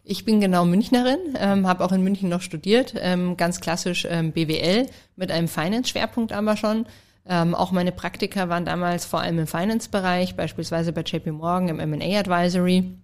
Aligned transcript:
Ich 0.03 0.25
bin 0.25 0.41
genau 0.41 0.63
Münchnerin, 0.63 1.17
ähm, 1.39 1.65
habe 1.65 1.83
auch 1.83 1.91
in 1.91 2.03
München 2.03 2.29
noch 2.29 2.41
studiert, 2.41 2.93
ähm, 2.99 3.35
ganz 3.35 3.61
klassisch 3.61 4.05
ähm, 4.07 4.31
BWL 4.31 4.85
mit 5.15 5.31
einem 5.31 5.47
Finance-Schwerpunkt 5.47 6.33
aber 6.33 6.55
schon. 6.55 6.85
Ähm, 7.27 7.55
auch 7.55 7.71
meine 7.71 7.91
Praktika 7.91 8.49
waren 8.49 8.65
damals 8.65 9.05
vor 9.05 9.21
allem 9.21 9.39
im 9.39 9.47
Finance-Bereich, 9.47 10.35
beispielsweise 10.35 10.91
bei 10.91 11.01
JP 11.01 11.31
Morgan 11.31 11.69
im 11.69 11.79
M&A 11.79 12.19
Advisory. 12.19 12.97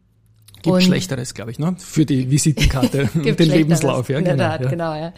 Gibt 0.61 0.75
Und- 0.75 0.81
Schlechteres, 0.81 1.33
glaube 1.33 1.51
ich, 1.51 1.59
ne? 1.59 1.75
Für 1.77 2.05
die 2.05 2.29
Visitenkarte 2.29 3.09
und 3.15 3.39
den 3.39 3.49
Lebenslauf, 3.49 4.09
ja, 4.09 4.17
in 4.17 4.25
der 4.25 4.33
genau. 4.33 4.49
Tat, 4.49 4.61
ja. 4.61 4.69
genau, 4.69 4.93
ja. 4.93 5.13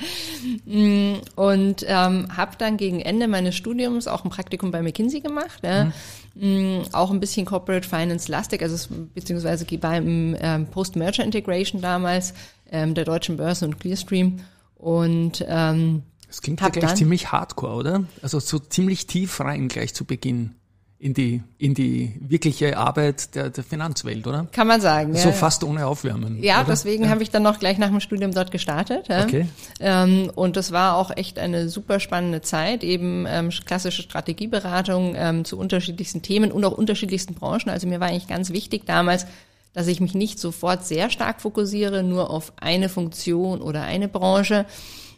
Mm, 0.66 1.22
Und 1.36 1.84
ähm, 1.88 2.28
habe 2.38 2.52
dann 2.60 2.78
gegen 2.78 3.00
Ende 3.00 3.28
meines 3.28 3.56
Studiums 3.56 4.08
auch 4.08 4.24
ein 4.24 4.30
Praktikum 4.30 4.70
bei 4.70 4.84
McKinsey 4.84 5.22
gemacht, 5.22 5.62
ja. 5.64 5.92
Mm, 6.36 6.84
auch 6.92 7.10
ein 7.10 7.20
bisschen 7.20 7.46
Corporate 7.48 7.88
Finance 7.88 8.32
lastig, 8.32 8.62
also 8.62 8.94
beziehungsweise 9.16 9.66
beim 9.78 10.36
ähm, 10.40 10.68
Post-Merger 10.68 11.24
Integration 11.24 11.82
damals 11.82 12.36
ähm, 12.72 12.94
der 12.94 13.06
Deutschen 13.06 13.38
Börse 13.38 13.66
und 13.66 13.80
Clearstream 13.80 14.42
und 14.76 15.44
ähm, 15.48 16.04
Das 16.32 16.42
klingt 16.42 16.62
ja 16.62 16.70
gleich 16.70 16.96
ziemlich 16.96 17.34
hardcore, 17.34 17.74
oder? 17.74 18.04
Also 18.22 18.40
so 18.40 18.58
ziemlich 18.58 19.06
tief 19.06 19.42
rein 19.42 19.68
gleich 19.68 19.94
zu 19.94 20.06
Beginn 20.06 20.56
in 20.98 21.14
die, 21.14 21.44
in 21.58 21.74
die 21.74 22.16
wirkliche 22.22 22.78
Arbeit 22.78 23.36
der, 23.36 23.50
der 23.50 23.66
Finanzwelt, 23.66 24.26
oder? 24.28 24.48
kann 24.54 24.66
man 24.68 24.80
sagen. 24.80 25.14
So 25.14 25.28
ja. 25.28 25.34
fast 25.34 25.66
ohne 25.66 25.88
Aufwärmen. 25.88 26.42
Ja, 26.42 26.62
oder? 26.62 26.70
deswegen 26.70 27.10
habe 27.10 27.22
ich 27.22 27.30
dann 27.32 27.44
noch 27.44 27.60
gleich 27.60 27.78
nach 27.80 27.90
dem 27.90 28.00
Studium 28.00 28.34
dort 28.34 28.52
gestartet. 28.52 29.10
Ja. 29.10 29.24
Okay. 29.24 29.48
Ähm, 29.82 30.32
und 30.34 30.56
das 30.56 30.72
war 30.72 30.96
auch 30.96 31.12
echt 31.18 31.38
eine 31.38 31.68
super 31.68 32.00
spannende 32.00 32.42
Zeit, 32.42 32.86
eben 32.86 33.26
ähm, 33.28 33.50
klassische 33.66 34.04
Strategieberatung 34.04 35.16
ähm, 35.18 35.44
zu 35.44 35.58
unterschiedlichsten 35.58 36.22
Themen 36.22 36.50
und 36.50 36.64
auch 36.64 36.78
unterschiedlichsten 36.78 37.34
Branchen. 37.34 37.70
Also 37.70 37.88
mir 37.88 38.00
war 38.00 38.08
eigentlich 38.08 38.28
ganz 38.28 38.52
wichtig 38.52 38.86
damals, 38.86 39.26
dass 39.74 39.88
ich 39.88 40.00
mich 40.00 40.14
nicht 40.14 40.40
sofort 40.40 40.86
sehr 40.86 41.10
stark 41.10 41.42
fokussiere, 41.42 42.04
nur 42.04 42.30
auf 42.30 42.54
eine 42.58 42.88
Funktion 42.88 43.62
oder 43.62 43.82
eine 43.82 44.08
Branche. 44.08 44.66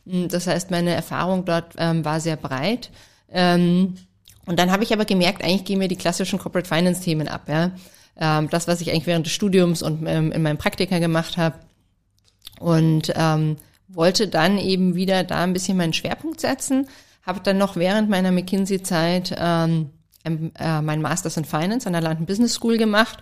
Mm, 0.06 0.28
Das 0.28 0.48
heißt, 0.48 0.72
meine 0.72 0.92
Erfahrung 0.92 1.46
dort 1.46 1.74
ähm, 1.78 2.04
war 2.06 2.20
sehr 2.20 2.36
breit. 2.36 2.92
Ähm, 3.32 3.96
und 4.46 4.60
dann 4.60 4.72
habe 4.72 4.84
ich 4.84 4.94
aber 4.94 5.06
gemerkt, 5.06 5.44
eigentlich 5.44 5.66
gehen 5.66 5.80
mir 5.80 5.88
die 5.88 5.96
klassischen 5.96 6.40
Corporate 6.40 6.68
Finance 6.68 7.02
Themen 7.02 7.28
ab. 7.28 7.48
Ja? 7.48 7.72
Ähm, 8.18 8.50
das, 8.50 8.68
was 8.68 8.82
ich 8.82 8.92
eigentlich 8.92 9.08
während 9.08 9.26
des 9.26 9.34
Studiums 9.34 9.82
und 9.82 10.06
ähm, 10.06 10.32
in 10.32 10.42
meinem 10.42 10.58
Praktika 10.58 11.00
gemacht 11.00 11.38
habe. 11.38 11.56
Und 12.60 13.12
ähm, 13.16 13.58
wollte 13.88 14.28
dann 14.28 14.58
eben 14.58 14.96
wieder 14.96 15.24
da 15.24 15.44
ein 15.44 15.54
bisschen 15.54 15.78
meinen 15.78 15.94
Schwerpunkt 15.94 16.40
setzen. 16.42 16.88
Habe 17.24 17.40
dann 17.42 17.58
noch 17.58 17.76
während 17.76 18.10
meiner 18.10 18.32
McKinsey-Zeit 18.32 19.36
ähm, 19.38 19.90
äh, 20.24 20.82
mein 20.82 21.02
Masters 21.02 21.38
in 21.38 21.46
Finance 21.46 21.88
an 21.88 21.94
der 21.94 22.02
London 22.02 22.26
Business 22.26 22.54
School 22.54 22.78
gemacht 22.78 23.20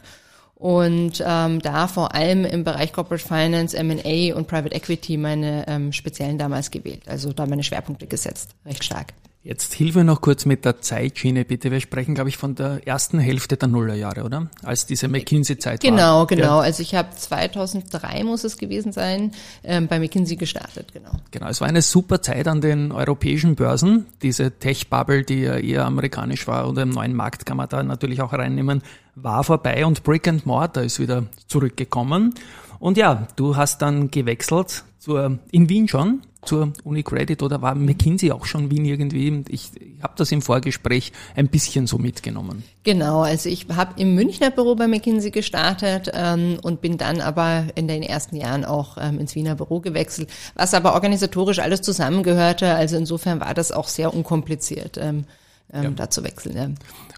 und 0.61 1.23
ähm, 1.25 1.59
da 1.59 1.88
vor 1.88 2.13
allem 2.13 2.45
im 2.45 2.63
Bereich 2.63 2.94
Corporate 2.94 3.27
Finance, 3.27 3.75
M&A 3.75 4.35
und 4.35 4.47
Private 4.47 4.75
Equity 4.75 5.17
meine 5.17 5.66
ähm, 5.67 5.91
speziellen 5.91 6.38
damals 6.38 6.69
gewählt. 6.69 7.01
Also 7.07 7.33
da 7.33 7.47
meine 7.47 7.63
Schwerpunkte 7.63 8.05
gesetzt, 8.05 8.51
recht 8.63 8.83
stark. 8.83 9.07
Jetzt 9.44 9.74
hilf 9.74 9.96
mir 9.96 10.03
noch 10.03 10.22
kurz 10.22 10.46
mit 10.46 10.66
der 10.66 10.81
Zeitschiene, 10.81 11.46
bitte. 11.46 11.72
Wir 11.72 11.79
sprechen, 11.79 12.13
glaube 12.13 12.29
ich, 12.29 12.38
von 12.38 12.53
der 12.53 12.88
ersten 12.88 13.18
Hälfte 13.18 13.57
der 13.57 13.69
Nullerjahre, 13.69 14.24
oder? 14.24 14.52
Als 14.62 14.85
diese 14.85 15.07
McKinsey-Zeit 15.07 15.84
war. 15.84 15.90
Genau, 15.90 16.25
genau. 16.28 16.44
Ja, 16.44 16.59
Also 16.59 16.84
ich 16.84 16.94
habe 16.94 17.09
2003 17.16 18.24
muss 18.24 18.44
es 18.44 18.57
gewesen 18.57 18.91
sein, 18.91 19.31
ähm, 19.63 19.88
bei 19.88 19.97
McKinsey 19.97 20.35
gestartet, 20.35 20.94
genau. 20.94 21.13
genau. 21.31 21.47
Es 21.47 21.59
war 21.59 21.68
eine 21.68 21.81
super 21.81 22.22
Zeit 22.22 22.47
an 22.47 22.62
den 22.62 22.91
europäischen 22.91 23.56
Börsen. 23.56 24.06
Diese 24.22 24.52
Tech-Bubble, 24.52 25.24
die 25.24 25.41
ja 25.41 25.58
eher 25.58 25.85
amerikanisch 25.85 26.47
war 26.47 26.69
oder 26.69 26.84
im 26.84 26.90
neuen 26.90 27.16
Markt 27.16 27.47
kann 27.47 27.58
man 27.58 27.68
da 27.68 27.81
natürlich 27.81 28.22
auch 28.22 28.34
reinnehmen, 28.34 28.84
war 29.16 29.44
vorbei 29.44 29.88
und 29.88 30.03
Brick 30.03 30.28
and 30.28 30.46
Mortar 30.46 30.84
ist 30.84 31.00
wieder 31.00 31.23
zurückgekommen. 31.47 32.35
Und 32.78 32.96
ja, 32.96 33.28
du 33.38 33.56
hast 33.56 33.81
dann 33.81 34.12
gewechselt 34.12 34.84
zur, 35.01 35.39
in 35.51 35.67
Wien 35.67 35.88
schon, 35.88 36.22
zur 36.44 36.73
Unicredit 36.84 37.41
oder 37.41 37.62
war 37.63 37.73
McKinsey 37.73 38.31
auch 38.31 38.45
schon 38.45 38.69
Wien 38.69 38.85
irgendwie? 38.85 39.44
Ich, 39.50 39.72
ich 39.75 40.03
habe 40.03 40.13
das 40.16 40.31
im 40.31 40.44
Vorgespräch 40.44 41.12
ein 41.35 41.47
bisschen 41.47 41.88
so 41.88 41.97
mitgenommen. 41.97 42.63
Genau, 42.84 43.22
also 43.22 43.50
ich 43.50 43.66
habe 43.75 44.00
im 44.00 44.13
Münchner 44.13 44.51
Büro 44.51 44.75
bei 44.75 44.88
McKinsey 44.88 45.31
gestartet 45.31 46.11
ähm, 46.13 46.59
und 46.61 46.81
bin 46.81 47.00
dann 47.00 47.19
aber 47.19 47.66
in 47.73 47.88
den 47.88 48.03
ersten 48.03 48.35
Jahren 48.35 48.63
auch 48.63 48.97
ähm, 49.01 49.19
ins 49.19 49.34
Wiener 49.34 49.56
Büro 49.56 49.79
gewechselt, 49.79 50.29
was 50.53 50.75
aber 50.75 50.94
organisatorisch 50.94 51.57
alles 51.57 51.81
zusammengehörte. 51.81 52.72
Also 52.75 52.95
insofern 52.95 53.40
war 53.40 53.56
das 53.56 53.72
auch 53.72 53.88
sehr 53.88 54.13
unkompliziert, 54.13 55.00
ähm, 55.01 55.25
ähm, 55.73 55.95
da 55.95 56.11
zu 56.11 56.23
wechseln. 56.23 56.56
Ja. 56.56 56.69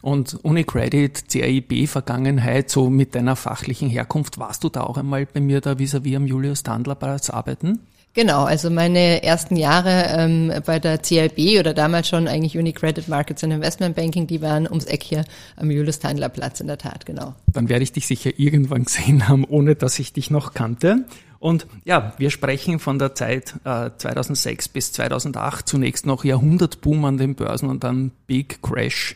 Und 0.04 0.38
Unicredit, 0.44 1.30
CAIB, 1.30 1.88
Vergangenheit, 1.88 2.70
so 2.70 2.90
mit 2.90 3.16
deiner 3.16 3.38
fachlichen 3.38 3.90
Herkunft, 3.90 4.38
warst 4.38 4.66
du 4.66 4.68
da 4.68 4.82
auch 4.82 4.98
einmal 4.98 5.26
bei 5.26 5.40
mir 5.40 5.62
da 5.62 5.80
vis-à-vis 5.80 6.18
am 6.18 6.28
Julius-Tandler-Platz 6.28 7.30
arbeiten? 7.30 7.80
Genau, 8.14 8.44
also 8.44 8.70
meine 8.70 9.24
ersten 9.24 9.56
Jahre 9.56 10.08
ähm, 10.10 10.52
bei 10.66 10.80
der 10.80 11.02
CIB 11.02 11.58
oder 11.58 11.74
damals 11.74 12.10
schon 12.10 12.28
eigentlich 12.28 12.58
Unicredit 12.58 13.08
Markets 13.08 13.46
and 13.46 13.54
Investment 13.54 13.96
Banking, 13.96 14.28
die 14.28 14.42
waren 14.42 14.68
ums 14.68 14.84
Eck 14.84 15.04
hier 15.04 15.24
am 15.56 15.72
Julius-Tandler-Platz 15.72 16.60
in 16.60 16.68
der 16.68 16.78
Tat, 16.78 17.06
genau. 17.06 17.34
Dann 17.54 17.70
werde 17.70 17.84
ich 17.84 17.94
dich 17.94 18.06
sicher 18.06 18.32
irgendwann 18.36 18.84
gesehen 18.84 19.30
haben, 19.30 19.46
ohne 19.46 19.76
dass 19.76 19.98
ich 20.00 20.12
dich 20.12 20.30
noch 20.30 20.54
kannte. 20.54 21.06
Und 21.40 21.66
ja, 21.86 22.12
wir 22.18 22.30
sprechen 22.30 22.80
von 22.80 23.00
der 23.00 23.16
Zeit 23.16 23.54
äh, 23.64 23.90
2006 23.98 24.68
bis 24.68 24.92
2008, 24.92 25.66
zunächst 25.66 26.06
noch 26.06 26.26
Jahrhundertboom 26.26 27.06
an 27.06 27.18
den 27.18 27.36
Börsen 27.36 27.70
und 27.70 27.86
dann 27.86 28.12
Big 28.28 28.62
Crash 28.62 29.16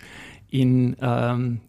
in 0.50 0.96
ähm, 1.02 1.62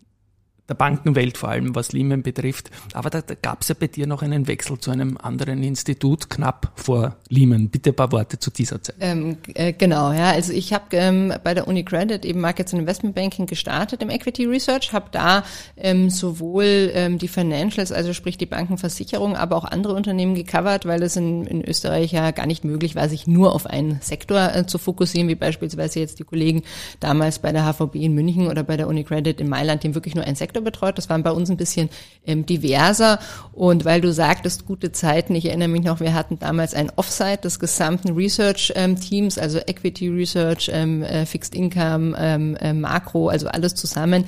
der 0.68 0.74
Bankenwelt 0.74 1.38
vor 1.38 1.48
allem, 1.48 1.74
was 1.74 1.92
Lehman 1.92 2.22
betrifft. 2.22 2.70
Aber 2.92 3.08
da, 3.10 3.22
da 3.22 3.34
gab 3.34 3.62
es 3.62 3.68
ja 3.68 3.76
bei 3.78 3.86
dir 3.86 4.06
noch 4.06 4.22
einen 4.22 4.46
Wechsel 4.46 4.78
zu 4.78 4.90
einem 4.90 5.16
anderen 5.16 5.62
Institut 5.62 6.28
knapp 6.28 6.72
vor 6.74 7.16
Lehman. 7.28 7.70
Bitte 7.70 7.90
ein 7.90 7.96
paar 7.96 8.12
Worte 8.12 8.38
zu 8.38 8.50
dieser 8.50 8.82
Zeit. 8.82 8.96
Ähm, 9.00 9.38
äh, 9.54 9.72
genau, 9.72 10.12
ja. 10.12 10.30
Also 10.30 10.52
ich 10.52 10.72
habe 10.72 10.84
ähm, 10.92 11.32
bei 11.42 11.54
der 11.54 11.68
UniCredit 11.68 12.24
eben 12.24 12.40
Markets 12.40 12.72
and 12.74 12.80
Investment 12.80 13.14
Banking 13.14 13.46
gestartet 13.46 14.02
im 14.02 14.10
Equity 14.10 14.44
Research, 14.44 14.92
habe 14.92 15.06
da 15.10 15.42
ähm, 15.76 16.10
sowohl 16.10 16.90
ähm, 16.92 17.18
die 17.18 17.28
Financials, 17.28 17.90
also 17.90 18.12
sprich 18.12 18.36
die 18.36 18.46
Bankenversicherung, 18.46 19.36
aber 19.36 19.56
auch 19.56 19.64
andere 19.64 19.94
Unternehmen 19.94 20.34
gecovert, 20.34 20.84
weil 20.84 21.02
es 21.02 21.16
in, 21.16 21.46
in 21.46 21.64
Österreich 21.64 22.12
ja 22.12 22.30
gar 22.30 22.46
nicht 22.46 22.64
möglich 22.64 22.94
war, 22.94 23.08
sich 23.08 23.26
nur 23.26 23.54
auf 23.54 23.66
einen 23.66 24.00
Sektor 24.02 24.54
äh, 24.54 24.66
zu 24.66 24.78
fokussieren, 24.78 25.28
wie 25.28 25.34
beispielsweise 25.34 26.00
jetzt 26.00 26.18
die 26.18 26.24
Kollegen 26.24 26.62
damals 27.00 27.38
bei 27.38 27.52
der 27.52 27.64
HVB 27.64 27.96
in 27.96 28.12
München 28.12 28.48
oder 28.48 28.62
bei 28.62 28.76
der 28.76 28.88
UniCredit 28.88 29.40
in 29.40 29.48
Mailand, 29.48 29.82
die 29.82 29.94
wirklich 29.94 30.14
nur 30.14 30.24
einen 30.24 30.36
Sektor 30.36 30.57
betreut. 30.60 30.98
Das 30.98 31.08
waren 31.08 31.22
bei 31.22 31.30
uns 31.30 31.50
ein 31.50 31.56
bisschen 31.56 31.88
ähm, 32.26 32.46
diverser. 32.46 33.18
Und 33.52 33.84
weil 33.84 34.00
du 34.00 34.12
sagtest, 34.12 34.66
gute 34.66 34.92
Zeiten, 34.92 35.34
ich 35.34 35.46
erinnere 35.46 35.68
mich 35.68 35.82
noch, 35.82 36.00
wir 36.00 36.14
hatten 36.14 36.38
damals 36.38 36.74
ein 36.74 36.90
Offsite 36.96 37.42
des 37.42 37.58
gesamten 37.58 38.12
Research-Teams, 38.12 39.38
also 39.38 39.58
Equity 39.58 40.08
Research, 40.08 40.70
ähm, 40.72 41.02
äh, 41.02 41.26
Fixed 41.26 41.54
Income, 41.54 42.16
ähm, 42.18 42.56
äh, 42.56 42.72
Makro, 42.72 43.28
also 43.28 43.48
alles 43.48 43.74
zusammen. 43.74 44.24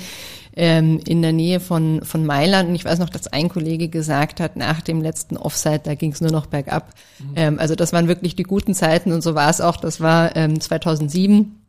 ähm, 0.57 1.01
in 1.07 1.23
der 1.23 1.33
Nähe 1.33 1.61
von, 1.61 2.03
von 2.05 2.27
Mailand. 2.27 2.69
Und 2.69 2.75
ich 2.75 2.85
weiß 2.85 2.99
noch, 2.99 3.09
dass 3.09 3.29
ein 3.29 3.49
Kollege 3.49 3.89
gesagt 3.89 4.41
hat, 4.41 4.57
nach 4.57 4.81
dem 4.81 5.01
letzten 5.01 5.37
Offside, 5.37 5.81
da 5.85 5.95
ging 5.95 6.13
es 6.13 6.21
nur 6.21 6.33
noch 6.33 6.47
bergab. 6.47 6.93
Mhm. 7.19 7.33
Ähm, 7.37 7.59
also 7.59 7.75
das 7.75 7.93
waren 7.93 8.09
wirklich 8.09 8.37
die 8.37 8.43
guten 8.43 8.75
Zeiten 8.75 9.13
und 9.13 9.23
so 9.23 9.35
war 9.35 9.51
es 9.51 9.61
auch. 9.61 9.77
Das 9.77 10.01
war 10.01 10.35
ähm, 10.37 10.61
2007. 10.61 11.60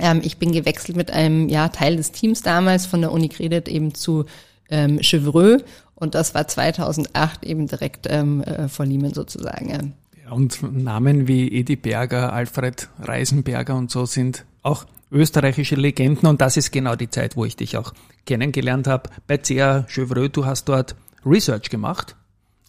Ähm, 0.00 0.20
ich 0.24 0.38
bin 0.38 0.52
gewechselt 0.52 0.96
mit 0.96 1.10
einem 1.10 1.48
ja, 1.48 1.68
Teil 1.68 1.96
des 1.96 2.12
Teams 2.12 2.42
damals 2.42 2.86
von 2.86 3.00
der 3.00 3.12
Uni 3.12 3.28
Credit 3.28 3.68
eben 3.68 3.94
zu 3.94 4.24
ähm, 4.70 5.00
Chevreux 5.00 5.62
und 5.94 6.14
das 6.14 6.34
war 6.34 6.48
2008 6.48 7.44
eben 7.44 7.66
direkt 7.66 8.06
ähm, 8.08 8.42
äh, 8.42 8.68
vor 8.68 8.86
Lehman 8.86 9.12
sozusagen. 9.12 9.68
Ja. 9.68 10.32
Und 10.32 10.62
Namen 10.62 11.28
wie 11.28 11.48
Edi 11.48 11.76
Berger, 11.76 12.32
Alfred 12.32 12.88
Reisenberger 13.00 13.76
und 13.76 13.90
so 13.90 14.06
sind 14.06 14.44
auch 14.62 14.86
österreichische 15.10 15.74
Legenden 15.74 16.28
und 16.28 16.40
das 16.40 16.56
ist 16.56 16.70
genau 16.70 16.94
die 16.94 17.10
Zeit, 17.10 17.36
wo 17.36 17.44
ich 17.44 17.56
dich 17.56 17.76
auch 17.76 17.92
kennengelernt 18.26 18.86
habe. 18.86 19.10
Bei 19.26 19.38
CA 19.38 19.84
Chevreux, 19.88 20.30
du 20.32 20.46
hast 20.46 20.68
dort 20.68 20.94
Research 21.26 21.68
gemacht 21.68 22.16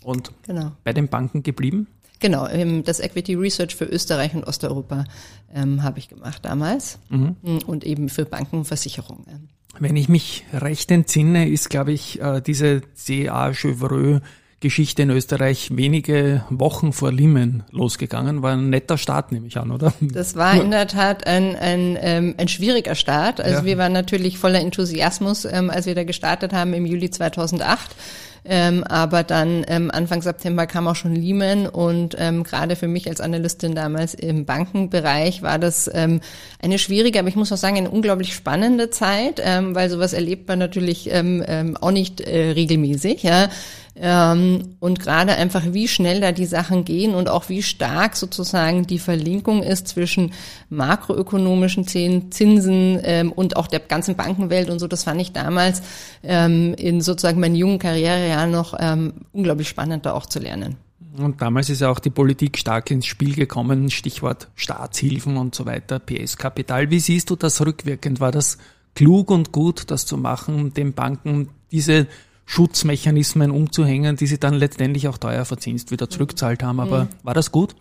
und 0.03 0.31
genau. 0.43 0.71
bei 0.83 0.93
den 0.93 1.07
Banken 1.07 1.43
geblieben? 1.43 1.87
Genau, 2.21 2.47
das 2.83 2.99
Equity 2.99 3.35
Research 3.35 3.75
für 3.75 3.85
Österreich 3.85 4.33
und 4.35 4.45
Osteuropa 4.45 5.05
ähm, 5.53 5.83
habe 5.83 5.99
ich 5.99 6.07
gemacht 6.07 6.45
damals 6.45 6.99
mhm. 7.09 7.35
und 7.65 7.83
eben 7.83 8.09
für 8.09 8.25
Banken 8.25 8.59
und 8.59 8.65
Versicherungen. 8.65 9.49
Wenn 9.79 9.95
ich 9.95 10.07
mich 10.07 10.45
recht 10.53 10.91
entsinne, 10.91 11.49
ist, 11.49 11.69
glaube 11.69 11.91
ich, 11.91 12.21
äh, 12.21 12.41
diese 12.41 12.81
CA 12.95 13.53
Chevreux 13.53 14.21
Geschichte 14.61 15.01
in 15.01 15.09
Österreich 15.09 15.75
wenige 15.75 16.45
Wochen 16.51 16.93
vor 16.93 17.11
Lehman 17.11 17.63
losgegangen. 17.71 18.43
War 18.43 18.53
ein 18.53 18.69
netter 18.69 18.99
Start, 18.99 19.31
nehme 19.31 19.47
ich 19.47 19.57
an, 19.57 19.71
oder? 19.71 19.91
Das 19.99 20.35
war 20.35 20.53
in 20.53 20.69
der 20.69 20.87
Tat 20.87 21.25
ein, 21.25 21.55
ein, 21.55 21.97
ähm, 21.99 22.35
ein 22.37 22.47
schwieriger 22.47 22.93
Start. 22.93 23.41
Also 23.41 23.59
ja. 23.59 23.65
wir 23.65 23.77
waren 23.79 23.91
natürlich 23.91 24.37
voller 24.37 24.59
Enthusiasmus, 24.59 25.45
ähm, 25.45 25.71
als 25.71 25.87
wir 25.87 25.95
da 25.95 26.03
gestartet 26.03 26.53
haben 26.53 26.73
im 26.73 26.85
Juli 26.85 27.09
2008. 27.09 27.95
Ähm, 28.43 28.83
aber 28.83 29.23
dann 29.23 29.63
ähm, 29.67 29.91
Anfang 29.91 30.21
September 30.23 30.65
kam 30.65 30.87
auch 30.87 30.95
schon 30.95 31.15
Lehman 31.15 31.67
und 31.67 32.15
ähm, 32.17 32.43
gerade 32.43 32.75
für 32.75 32.87
mich 32.87 33.07
als 33.07 33.21
Analystin 33.21 33.75
damals 33.75 34.15
im 34.15 34.45
Bankenbereich 34.45 35.43
war 35.43 35.59
das 35.59 35.89
ähm, 35.93 36.21
eine 36.59 36.79
schwierige, 36.79 37.19
aber 37.19 37.27
ich 37.27 37.35
muss 37.35 37.51
auch 37.51 37.57
sagen, 37.57 37.77
eine 37.77 37.91
unglaublich 37.91 38.33
spannende 38.33 38.89
Zeit, 38.89 39.39
ähm, 39.43 39.75
weil 39.75 39.89
sowas 39.91 40.13
erlebt 40.13 40.47
man 40.47 40.57
natürlich 40.57 41.11
ähm, 41.11 41.43
ähm, 41.47 41.77
auch 41.77 41.91
nicht 41.91 42.21
äh, 42.21 42.51
regelmäßig. 42.51 43.21
Ja. 43.21 43.49
Ähm, 43.95 44.75
und 44.79 44.99
gerade 44.99 45.33
einfach, 45.33 45.63
wie 45.71 45.87
schnell 45.87 46.21
da 46.21 46.31
die 46.31 46.45
Sachen 46.45 46.85
gehen 46.85 47.13
und 47.13 47.29
auch 47.29 47.49
wie 47.49 47.61
stark 47.61 48.15
sozusagen 48.15 48.87
die 48.87 48.99
Verlinkung 48.99 49.63
ist 49.63 49.87
zwischen 49.89 50.31
makroökonomischen 50.69 51.87
Zinsen 51.87 52.99
ähm, 53.03 53.31
und 53.31 53.57
auch 53.57 53.67
der 53.67 53.79
ganzen 53.79 54.15
Bankenwelt 54.15 54.69
und 54.69 54.79
so, 54.79 54.87
das 54.87 55.03
fand 55.03 55.19
ich 55.19 55.33
damals 55.33 55.81
ähm, 56.23 56.73
in 56.75 57.01
sozusagen 57.01 57.39
meinen 57.39 57.55
jungen 57.55 57.79
Karrierejahren 57.79 58.51
noch 58.51 58.75
ähm, 58.79 59.13
unglaublich 59.33 59.67
spannend, 59.67 60.05
da 60.05 60.13
auch 60.13 60.25
zu 60.25 60.39
lernen. 60.39 60.77
Und 61.17 61.41
damals 61.41 61.69
ist 61.69 61.81
ja 61.81 61.89
auch 61.89 61.99
die 61.99 62.09
Politik 62.09 62.57
stark 62.57 62.89
ins 62.89 63.05
Spiel 63.05 63.35
gekommen, 63.35 63.91
Stichwort 63.91 64.47
Staatshilfen 64.55 65.35
und 65.35 65.53
so 65.53 65.65
weiter, 65.65 65.99
PS-Kapital. 65.99 66.89
Wie 66.89 66.99
siehst 66.99 67.29
du 67.29 67.35
das 67.35 67.59
rückwirkend? 67.65 68.21
War 68.21 68.31
das 68.31 68.57
klug 68.95 69.29
und 69.29 69.51
gut, 69.51 69.91
das 69.91 70.05
zu 70.05 70.17
machen, 70.17 70.73
den 70.73 70.93
Banken 70.93 71.49
diese 71.71 72.07
Schutzmechanismen 72.51 73.49
umzuhängen, 73.49 74.17
die 74.17 74.27
sie 74.27 74.37
dann 74.37 74.55
letztendlich 74.55 75.07
auch 75.07 75.17
teuer 75.17 75.45
verzinst 75.45 75.89
wieder 75.89 76.09
zurückzahlt 76.09 76.63
haben. 76.63 76.81
Aber 76.81 77.05
mhm. 77.05 77.09
war 77.23 77.33
das 77.33 77.53
gut? 77.53 77.77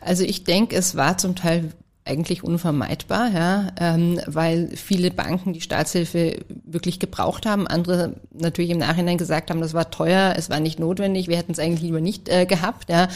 Also 0.00 0.22
ich 0.22 0.44
denke, 0.44 0.76
es 0.76 0.94
war 0.94 1.18
zum 1.18 1.34
Teil 1.34 1.72
eigentlich 2.08 2.42
unvermeidbar, 2.42 3.30
ja, 3.32 3.66
ähm, 3.78 4.20
weil 4.26 4.70
viele 4.74 5.10
Banken 5.10 5.52
die 5.52 5.60
Staatshilfe 5.60 6.38
wirklich 6.64 6.98
gebraucht 6.98 7.44
haben, 7.46 7.66
andere 7.66 8.14
natürlich 8.32 8.70
im 8.70 8.78
Nachhinein 8.78 9.18
gesagt 9.18 9.50
haben, 9.50 9.60
das 9.60 9.74
war 9.74 9.90
teuer, 9.90 10.34
es 10.36 10.48
war 10.48 10.58
nicht 10.58 10.78
notwendig, 10.78 11.28
wir 11.28 11.36
hätten 11.36 11.52
es 11.52 11.58
eigentlich 11.58 11.82
lieber 11.82 12.00
nicht 12.00 12.28
äh, 12.28 12.46
gehabt, 12.46 12.88
ja. 12.88 13.08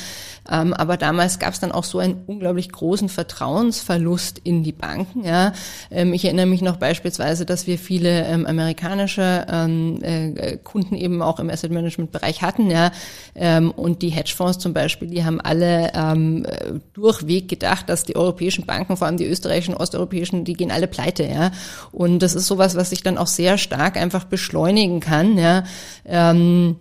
Ähm, 0.51 0.75
aber 0.75 0.97
damals 0.97 1.39
gab 1.39 1.55
es 1.55 1.61
dann 1.61 1.73
auch 1.73 1.85
so 1.85 1.99
einen 1.99 2.23
unglaublich 2.27 2.71
großen 2.71 3.09
Vertrauensverlust 3.09 4.41
in 4.45 4.63
die 4.63 4.73
Banken, 4.73 5.25
ja. 5.25 5.53
Ähm, 5.91 6.13
ich 6.13 6.25
erinnere 6.25 6.47
mich 6.47 6.61
noch 6.61 6.77
beispielsweise, 6.77 7.47
dass 7.47 7.67
wir 7.67 7.79
viele 7.79 8.27
ähm, 8.27 8.47
amerikanische 8.47 9.47
ähm, 9.49 9.99
äh, 10.03 10.59
Kunden 10.59 10.97
eben 10.97 11.23
auch 11.23 11.41
im 11.41 11.49
Asset 11.49 11.73
Management 11.73 12.13
Bereich 12.13 12.43
hatten, 12.43 12.71
ja, 12.71 12.93
ähm, 13.35 13.71
und 13.71 14.03
die 14.03 14.11
Hedgefonds 14.11 14.59
zum 14.59 14.75
Beispiel, 14.75 15.09
die 15.09 15.25
haben 15.25 15.41
alle 15.41 15.93
ähm, 15.95 16.47
durchweg 16.93 17.49
gedacht, 17.49 17.89
dass 17.89 18.05
die 18.05 18.17
europäischen 18.17 18.67
Banken 18.67 18.82
Banken, 18.83 18.97
vor 18.97 19.07
allem 19.07 19.17
die 19.17 19.27
österreichischen, 19.27 19.75
osteuropäischen, 19.75 20.45
die 20.45 20.55
gehen 20.55 20.71
alle 20.71 20.87
pleite, 20.87 21.25
ja. 21.25 21.53
Und 21.93 22.21
das 22.21 22.35
ist 22.35 22.47
sowas, 22.47 22.75
was 22.75 22.91
sich 22.91 23.03
dann 23.03 23.19
auch 23.19 23.27
sehr 23.27 23.59
stark 23.59 23.97
einfach 23.97 24.25
beschleunigen 24.25 25.01
kann, 25.01 25.39
ja. 25.39 25.65
Ähm, 26.05 26.77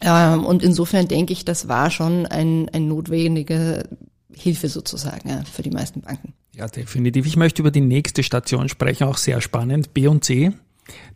ähm, 0.00 0.44
und 0.44 0.62
insofern 0.62 1.08
denke 1.08 1.32
ich, 1.32 1.44
das 1.44 1.68
war 1.68 1.90
schon 1.90 2.26
ein, 2.26 2.68
ein 2.70 2.88
notwendige 2.88 3.88
Hilfe 4.34 4.68
sozusagen 4.68 5.28
ja, 5.28 5.42
für 5.44 5.62
die 5.62 5.70
meisten 5.70 6.00
Banken. 6.00 6.32
Ja, 6.54 6.66
definitiv. 6.66 7.26
Ich 7.26 7.36
möchte 7.36 7.62
über 7.62 7.70
die 7.70 7.80
nächste 7.80 8.22
Station 8.22 8.68
sprechen, 8.68 9.04
auch 9.04 9.16
sehr 9.16 9.40
spannend. 9.40 9.94
B 9.94 10.06
und 10.06 10.24
C 10.24 10.52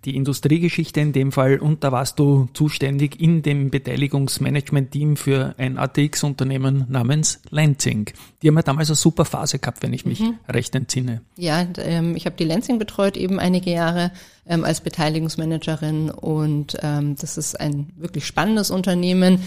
die 0.04 0.14
Industriegeschichte 0.16 1.00
in 1.00 1.12
dem 1.12 1.32
Fall 1.32 1.58
und 1.58 1.82
da 1.82 1.90
warst 1.92 2.18
du 2.18 2.48
zuständig 2.52 3.20
in 3.20 3.42
dem 3.42 3.70
Beteiligungsmanagement-Team 3.70 5.16
für 5.16 5.54
ein 5.58 5.78
ATX-Unternehmen 5.78 6.86
namens 6.88 7.40
Lansing. 7.50 8.10
Die 8.42 8.48
haben 8.48 8.56
ja 8.56 8.62
damals 8.62 8.88
eine 8.88 8.96
super 8.96 9.24
Phase 9.24 9.58
gehabt, 9.58 9.82
wenn 9.82 9.92
ich 9.92 10.06
mich 10.06 10.20
mhm. 10.20 10.38
recht 10.48 10.74
entsinne. 10.74 11.22
Ja, 11.36 11.66
ähm, 11.78 12.14
ich 12.16 12.26
habe 12.26 12.36
die 12.36 12.44
Lansing 12.44 12.78
betreut 12.78 13.16
eben 13.16 13.40
einige 13.40 13.70
Jahre 13.70 14.12
ähm, 14.48 14.64
als 14.64 14.81
Beteiligungsmanagerin 14.81 16.10
und 16.10 16.76
ähm, 16.82 17.16
das 17.16 17.37
ist 17.37 17.58
ein 17.58 17.93
wirklich 17.96 18.26
spannendes 18.26 18.70
Unternehmen 18.70 19.40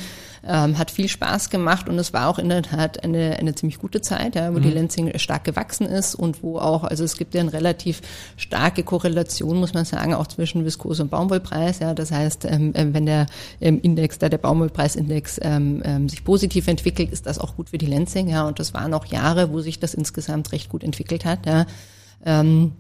ähm, 0.46 0.78
hat 0.78 0.92
viel 0.92 1.08
Spaß 1.08 1.50
gemacht 1.50 1.90
und 1.90 1.98
es 2.00 2.14
war 2.14 2.28
auch 2.28 2.40
in 2.40 2.50
der 2.50 2.64
Tat 2.64 3.04
eine, 3.04 3.38
eine 3.38 3.56
ziemlich 3.56 3.80
gute 3.80 4.02
Zeit, 4.02 4.36
ja, 4.36 4.54
wo 4.54 4.60
mhm. 4.60 4.64
die 4.64 4.70
Lenzing 4.70 5.18
stark 5.18 5.44
gewachsen 5.44 5.86
ist 5.86 6.16
und 6.16 6.44
wo 6.44 6.60
auch, 6.60 6.84
also 6.84 7.04
es 7.04 7.18
gibt 7.18 7.34
ja 7.34 7.42
eine 7.42 7.54
relativ 7.54 8.02
starke 8.38 8.84
Korrelation, 8.84 9.58
muss 9.58 9.74
man 9.74 9.86
sagen, 9.86 10.14
auch 10.14 10.28
zwischen 10.28 10.66
Viskose 10.66 11.04
und 11.04 11.12
Baumwollpreis. 11.12 11.80
Ja, 11.80 11.94
das 11.94 12.12
heißt, 12.12 12.46
ähm, 12.46 12.74
äh, 12.74 12.94
wenn 12.94 13.06
der 13.06 13.26
ähm, 13.60 13.80
Index, 13.82 14.20
da 14.20 14.30
der 14.30 14.38
Baumwollpreisindex 14.38 15.40
ähm, 15.42 15.82
ähm, 15.84 16.10
sich 16.10 16.24
positiv 16.24 16.68
entwickelt, 16.68 17.12
ist 17.12 17.26
das 17.26 17.40
auch 17.40 17.56
gut 17.56 17.70
für 17.70 17.78
die 17.78 17.86
Lenzing. 17.86 18.30
Ja, 18.30 18.48
und 18.48 18.60
das 18.60 18.74
waren 18.74 18.94
auch 18.94 19.06
Jahre, 19.06 19.52
wo 19.52 19.60
sich 19.60 19.80
das 19.80 19.94
insgesamt 19.94 20.52
recht 20.52 20.70
gut 20.70 20.84
entwickelt 20.84 21.26
hat. 21.26 21.46
Ja. 21.46 21.66
Ähm, 22.26 22.74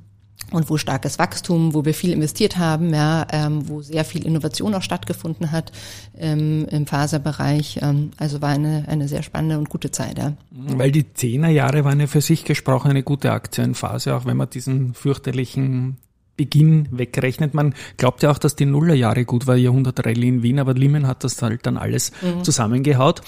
und 0.51 0.69
wo 0.69 0.77
starkes 0.77 1.19
Wachstum, 1.19 1.73
wo 1.73 1.85
wir 1.85 1.93
viel 1.93 2.11
investiert 2.11 2.57
haben, 2.57 2.93
ja, 2.93 3.27
ähm, 3.31 3.67
wo 3.67 3.81
sehr 3.81 4.03
viel 4.03 4.25
Innovation 4.25 4.73
auch 4.73 4.81
stattgefunden 4.81 5.51
hat 5.51 5.71
ähm, 6.17 6.65
im 6.69 6.87
Faserbereich. 6.87 7.79
Ähm, 7.81 8.11
also 8.17 8.41
war 8.41 8.49
eine, 8.49 8.85
eine 8.87 9.07
sehr 9.07 9.21
spannende 9.21 9.59
und 9.59 9.69
gute 9.69 9.91
Zeit. 9.91 10.17
Ja. 10.17 10.33
Weil 10.51 10.91
die 10.91 11.13
Zehnerjahre 11.13 11.83
waren 11.83 11.99
ja 11.99 12.07
für 12.07 12.21
sich 12.21 12.45
gesprochen 12.45 12.89
eine 12.89 13.03
gute 13.03 13.31
Aktienphase, 13.31 14.15
auch 14.15 14.25
wenn 14.25 14.37
man 14.37 14.49
diesen 14.49 14.93
fürchterlichen 14.93 15.97
Beginn 16.35 16.87
wegrechnet. 16.91 17.53
Man 17.53 17.75
glaubt 17.97 18.23
ja 18.23 18.31
auch, 18.31 18.37
dass 18.37 18.55
die 18.55 18.65
Nullerjahre 18.65 19.25
gut 19.25 19.45
war, 19.45 19.57
Jahrhundertrallye 19.57 20.29
in 20.29 20.41
Wien, 20.41 20.59
aber 20.59 20.73
Lehman 20.73 21.05
hat 21.05 21.25
das 21.25 21.41
halt 21.41 21.65
dann 21.65 21.77
alles 21.77 22.13
mhm. 22.21 22.45
zusammengehaut. 22.45 23.21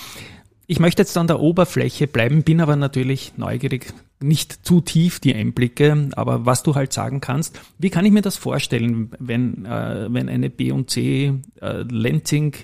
Ich 0.71 0.79
möchte 0.79 1.01
jetzt 1.01 1.17
an 1.17 1.27
der 1.27 1.41
Oberfläche 1.41 2.07
bleiben, 2.07 2.43
bin 2.43 2.61
aber 2.61 2.77
natürlich 2.77 3.33
neugierig, 3.35 3.93
nicht 4.21 4.65
zu 4.65 4.79
tief 4.79 5.19
die 5.19 5.35
Einblicke, 5.35 6.07
aber 6.13 6.45
was 6.45 6.63
du 6.63 6.75
halt 6.75 6.93
sagen 6.93 7.19
kannst, 7.19 7.59
wie 7.77 7.89
kann 7.89 8.05
ich 8.05 8.13
mir 8.13 8.21
das 8.21 8.37
vorstellen, 8.37 9.11
wenn, 9.19 9.65
äh, 9.65 10.07
wenn 10.09 10.29
eine 10.29 10.49
B 10.49 10.71
und 10.71 10.89
C 10.89 11.33
äh, 11.59 11.81
Lenzing 11.81 12.55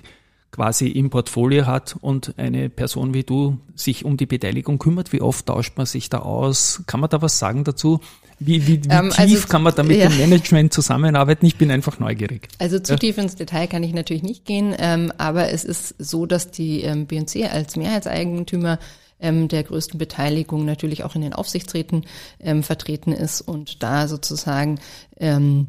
quasi 0.52 0.88
im 0.88 1.10
Portfolio 1.10 1.66
hat 1.66 1.96
und 2.00 2.34
eine 2.38 2.70
Person 2.70 3.14
wie 3.14 3.24
du 3.24 3.60
sich 3.76 4.06
um 4.06 4.18
die 4.18 4.26
Beteiligung 4.26 4.80
kümmert, 4.80 5.14
wie 5.14 5.22
oft 5.22 5.46
tauscht 5.46 5.78
man 5.78 5.86
sich 5.86 6.10
da 6.10 6.20
aus? 6.20 6.84
Kann 6.88 7.00
man 7.00 7.10
da 7.10 7.22
was 7.22 7.38
sagen 7.38 7.64
dazu? 7.64 8.00
Wie, 8.40 8.68
wie, 8.68 8.84
wie 8.84 8.90
ähm, 8.90 9.10
tief 9.10 9.20
also, 9.20 9.48
kann 9.48 9.64
man 9.64 9.74
da 9.74 9.84
mit 9.84 9.98
ja. 9.98 10.10
dem 10.10 10.18
Management 10.18 10.72
zusammenarbeiten? 10.72 11.46
Ich 11.46 11.58
bin 11.58 11.72
einfach 11.72 12.00
neugierig. 12.00 12.48
Also 12.60 12.80
zu 12.80 12.94
ja. 12.94 13.00
tief 13.00 13.18
ins 13.18 13.36
Detail 13.36 13.68
kann 13.68 13.84
ich 13.84 13.94
natürlich 13.94 14.24
nicht 14.24 14.46
gehen, 14.46 14.76
ähm, 14.78 15.12
aber 15.18 15.52
es 15.52 15.64
ist 15.64 15.96
so, 15.98 16.26
dass 16.26 16.52
die 16.52 16.82
ähm, 16.82 17.08
BNC 17.08 17.52
als 17.52 17.76
Mehrheitseigentümer 17.76 18.78
ähm, 19.20 19.48
der 19.48 19.64
größten 19.64 19.98
Beteiligung 19.98 20.66
natürlich 20.66 21.04
auch 21.04 21.16
in 21.16 21.22
den 21.22 21.34
Aufsichtsräten 21.34 22.06
ähm, 22.40 22.62
vertreten 22.62 23.12
ist 23.12 23.42
und 23.42 23.82
da 23.82 24.08
sozusagen 24.08 24.80
ähm, 25.18 25.68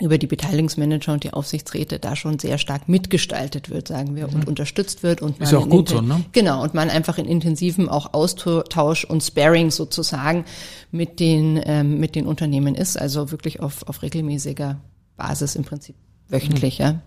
über 0.00 0.18
die 0.18 0.26
Beteiligungsmanager 0.26 1.12
und 1.12 1.24
die 1.24 1.32
Aufsichtsräte 1.32 1.98
da 1.98 2.16
schon 2.16 2.38
sehr 2.38 2.58
stark 2.58 2.88
mitgestaltet 2.88 3.70
wird, 3.70 3.88
sagen 3.88 4.16
wir, 4.16 4.28
und 4.28 4.44
mhm. 4.44 4.48
unterstützt 4.48 5.02
wird 5.02 5.22
und 5.22 5.40
man 5.40 5.48
ist 5.48 5.54
auch 5.54 5.68
gut 5.68 5.88
so, 5.88 6.00
ne? 6.00 6.24
Genau 6.32 6.62
und 6.62 6.74
man 6.74 6.90
einfach 6.90 7.18
in 7.18 7.26
intensiven 7.26 7.88
auch 7.88 8.12
Austausch 8.12 9.04
und 9.04 9.22
Sparing 9.22 9.70
sozusagen 9.70 10.44
mit 10.90 11.20
den 11.20 11.60
ähm, 11.64 11.98
mit 11.98 12.14
den 12.14 12.26
Unternehmen 12.26 12.74
ist, 12.74 12.98
also 12.98 13.30
wirklich 13.30 13.60
auf 13.60 13.88
auf 13.88 14.02
regelmäßiger 14.02 14.78
Basis 15.16 15.56
im 15.56 15.64
Prinzip 15.64 15.96
wöchentlich, 16.28 16.78
mhm. 16.78 16.84
ja. 16.84 17.00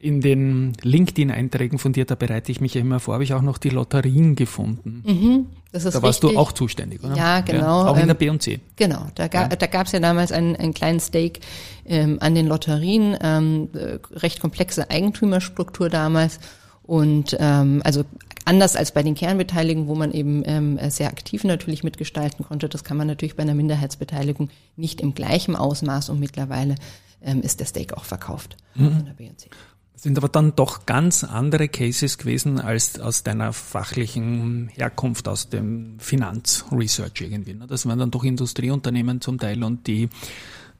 In 0.00 0.20
den 0.20 0.74
LinkedIn-Einträgen 0.82 1.78
von 1.78 1.92
dir, 1.92 2.04
da 2.04 2.14
bereite 2.14 2.52
ich 2.52 2.60
mich 2.60 2.74
ja 2.74 2.80
immer 2.80 3.00
vor, 3.00 3.14
habe 3.14 3.24
ich 3.24 3.34
auch 3.34 3.42
noch 3.42 3.58
die 3.58 3.70
Lotterien 3.70 4.36
gefunden. 4.36 5.02
Mhm, 5.04 5.46
das 5.72 5.84
ist 5.84 5.94
da 5.94 6.02
warst 6.02 6.22
richtig. 6.22 6.36
du 6.36 6.40
auch 6.40 6.52
zuständig, 6.52 7.02
oder? 7.02 7.16
Ja, 7.16 7.40
genau. 7.40 7.86
auch 7.86 7.96
in 7.96 8.06
der 8.06 8.10
Ähm, 8.10 8.16
B 8.18 8.30
und 8.30 8.40
C. 8.40 8.60
Genau, 8.76 9.06
da, 9.16 9.26
ga, 9.26 9.48
da 9.48 9.66
gab 9.66 9.86
es 9.86 9.92
ja 9.92 9.98
damals 9.98 10.30
einen, 10.30 10.54
einen 10.54 10.72
kleinen 10.72 11.00
Stake 11.00 11.40
ähm, 11.84 12.18
an 12.20 12.36
den 12.36 12.46
Lotterien, 12.46 13.16
ähm, 13.20 13.70
äh, 13.74 13.98
recht 14.16 14.40
komplexe 14.40 14.88
Eigentümerstruktur 14.88 15.88
damals 15.88 16.38
und 16.84 17.36
ähm, 17.40 17.82
also 17.84 18.04
anders 18.44 18.76
als 18.76 18.92
bei 18.92 19.02
den 19.02 19.16
Kernbeteiligungen, 19.16 19.88
wo 19.88 19.96
man 19.96 20.12
eben 20.12 20.42
ähm, 20.46 20.78
sehr 20.90 21.08
aktiv 21.08 21.42
natürlich 21.42 21.82
mitgestalten 21.82 22.44
konnte, 22.44 22.68
das 22.68 22.84
kann 22.84 22.96
man 22.96 23.08
natürlich 23.08 23.34
bei 23.34 23.42
einer 23.42 23.54
Minderheitsbeteiligung 23.54 24.48
nicht 24.76 25.00
im 25.00 25.12
gleichen 25.12 25.56
Ausmaß 25.56 26.08
und 26.08 26.20
mittlerweile 26.20 26.76
ähm, 27.20 27.42
ist 27.42 27.58
der 27.58 27.66
Stake 27.66 27.96
auch 27.96 28.04
verkauft 28.04 28.56
von 28.76 29.04
der 29.04 29.12
B&C. 29.12 29.50
Das 29.98 30.04
sind 30.04 30.16
aber 30.16 30.28
dann 30.28 30.54
doch 30.54 30.86
ganz 30.86 31.24
andere 31.24 31.66
Cases 31.66 32.18
gewesen 32.18 32.60
als 32.60 33.00
aus 33.00 33.24
deiner 33.24 33.52
fachlichen 33.52 34.68
Herkunft, 34.68 35.26
aus 35.26 35.48
dem 35.48 35.96
Finanzresearch 35.98 37.20
irgendwie. 37.22 37.54
ne? 37.54 37.66
Das 37.66 37.84
waren 37.84 37.98
dann 37.98 38.12
doch 38.12 38.22
Industrieunternehmen 38.22 39.20
zum 39.20 39.40
Teil 39.40 39.64
und 39.64 39.88
die, 39.88 40.08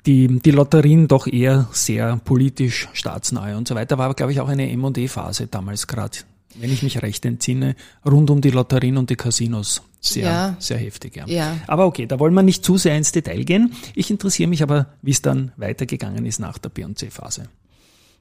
die, 0.06 0.28
die 0.38 0.50
Lotterien 0.52 1.08
doch 1.08 1.26
eher 1.26 1.66
sehr 1.72 2.18
politisch 2.18 2.88
staatsnahe 2.92 3.56
und 3.56 3.66
so 3.66 3.74
weiter. 3.74 3.98
War 3.98 4.04
aber, 4.04 4.14
glaube 4.14 4.30
ich, 4.30 4.38
auch 4.38 4.46
eine 4.46 4.70
M&E-Phase 4.70 5.48
damals 5.48 5.88
gerade, 5.88 6.18
wenn 6.54 6.72
ich 6.72 6.84
mich 6.84 7.02
recht 7.02 7.24
entsinne, 7.24 7.74
rund 8.06 8.30
um 8.30 8.40
die 8.40 8.50
Lotterien 8.50 8.98
und 8.98 9.10
die 9.10 9.16
Casinos. 9.16 9.82
Sehr, 10.00 10.22
Ja. 10.26 10.56
sehr 10.60 10.78
heftig, 10.78 11.16
ja. 11.16 11.26
Ja. 11.26 11.56
Aber 11.66 11.86
okay, 11.86 12.06
da 12.06 12.20
wollen 12.20 12.34
wir 12.34 12.44
nicht 12.44 12.64
zu 12.64 12.76
sehr 12.78 12.96
ins 12.96 13.10
Detail 13.10 13.42
gehen. 13.42 13.72
Ich 13.96 14.12
interessiere 14.12 14.48
mich 14.48 14.62
aber, 14.62 14.86
wie 15.02 15.10
es 15.10 15.22
dann 15.22 15.50
weitergegangen 15.56 16.24
ist 16.24 16.38
nach 16.38 16.58
der 16.58 16.68
B&C-Phase. 16.68 17.48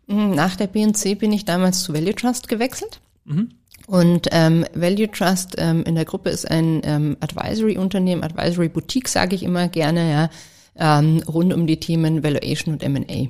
Mhm, 0.08 0.32
Nach 0.36 0.56
der 0.56 0.68
BNC 0.68 1.16
bin 1.20 1.32
ich 1.32 1.46
damals 1.46 1.84
zu 1.84 1.94
Value 1.94 2.16
Trust 2.16 2.48
gewechselt. 2.48 3.00
Und 3.88 4.28
ähm, 4.32 4.66
Value 4.74 5.12
Trust 5.12 5.56
ähm, 5.58 5.84
in 5.84 5.96
der 5.96 6.06
Gruppe 6.06 6.30
ist 6.30 6.50
ein 6.50 6.82
ähm, 6.84 7.18
Advisory-Unternehmen, 7.20 8.24
Advisory 8.24 8.70
Boutique, 8.70 9.08
sage 9.10 9.36
ich 9.36 9.44
immer 9.44 9.68
gerne, 9.68 10.12
ja, 10.12 10.30
ähm, 11.00 11.22
rund 11.28 11.54
um 11.54 11.68
die 11.68 11.80
Themen 11.80 12.24
Valuation 12.24 12.74
und 12.74 12.84
M&A. 12.84 13.28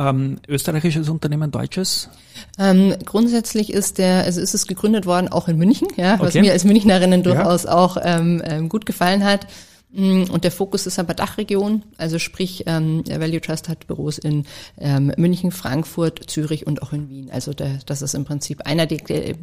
Ähm, 0.00 0.38
österreichisches 0.46 1.08
Unternehmen, 1.08 1.50
deutsches? 1.50 2.08
Ähm, 2.56 2.94
grundsätzlich 3.04 3.72
ist 3.72 3.98
der, 3.98 4.22
also 4.24 4.40
ist 4.40 4.54
es 4.54 4.68
gegründet 4.68 5.06
worden 5.06 5.26
auch 5.28 5.48
in 5.48 5.58
München, 5.58 5.88
ja, 5.96 6.20
was 6.20 6.30
Okay. 6.30 6.42
mir 6.42 6.52
als 6.52 6.64
Münchnerinnen 6.64 7.24
durchaus 7.24 7.66
auch 7.66 7.96
ähm, 8.00 8.40
ähm, 8.44 8.68
gut 8.68 8.86
gefallen 8.86 9.24
hat. 9.24 9.48
Mm, 9.90 10.24
Und 10.24 10.44
der 10.44 10.50
Fokus 10.50 10.86
ist 10.86 10.98
aber 10.98 11.14
Dachregion, 11.14 11.82
also 11.96 12.18
sprich, 12.18 12.64
ähm, 12.66 13.02
Value 13.06 13.40
Trust 13.40 13.68
hat 13.68 13.86
Büros 13.86 14.18
in 14.18 14.44
ähm, 14.78 15.12
München, 15.16 15.50
Frankfurt, 15.50 16.28
Zürich 16.28 16.66
und 16.66 16.82
auch 16.82 16.92
in 16.92 17.08
Wien. 17.08 17.30
Also 17.30 17.54
der, 17.54 17.78
das 17.86 18.02
ist 18.02 18.14
im 18.14 18.24
Prinzip 18.24 18.66
einer 18.66 18.86
der, 18.86 19.34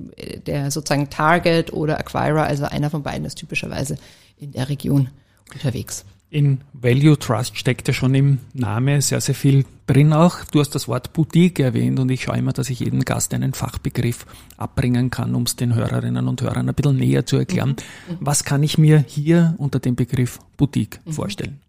der 0.46 0.72
sozusagen 0.72 1.10
Target 1.10 1.74
oder 1.74 2.00
Acquirer, 2.00 2.44
also 2.44 2.66
einer 2.66 2.90
von 2.90 3.02
beiden 3.04 3.26
ist 3.26 3.36
typischerweise 3.36 3.98
in 4.38 4.52
der 4.52 4.70
Region 4.70 5.10
unterwegs. 5.54 6.06
In 6.36 6.60
Value 6.74 7.18
Trust 7.18 7.58
steckt 7.58 7.88
ja 7.88 7.94
schon 7.94 8.14
im 8.14 8.40
Name 8.54 9.02
sehr, 9.02 9.22
sehr 9.22 9.34
viel 9.34 9.64
drin 9.88 10.12
auch. 10.12 10.44
Du 10.52 10.60
hast 10.60 10.76
das 10.76 10.90
Wort 10.90 11.14
Boutique 11.14 11.62
erwähnt 11.62 11.98
und 11.98 12.10
ich 12.10 12.24
schaue 12.24 12.38
immer, 12.38 12.52
dass 12.52 12.70
ich 12.70 12.82
jedem 12.82 13.06
Gast 13.06 13.34
einen 13.34 13.54
Fachbegriff 13.54 14.26
abbringen 14.58 15.10
kann, 15.10 15.34
um 15.34 15.44
es 15.44 15.56
den 15.56 15.76
Hörerinnen 15.76 16.28
und 16.28 16.42
Hörern 16.42 16.68
ein 16.68 16.76
bisschen 16.76 16.98
näher 16.98 17.26
zu 17.26 17.38
erklären. 17.38 17.78
Was 18.20 18.44
kann 18.44 18.64
ich 18.64 18.78
mir 18.78 19.06
hier 19.08 19.56
unter 19.60 19.80
dem 19.80 19.96
Begriff 19.96 20.40
Boutique 20.58 21.00
vorstellen? 21.10 21.62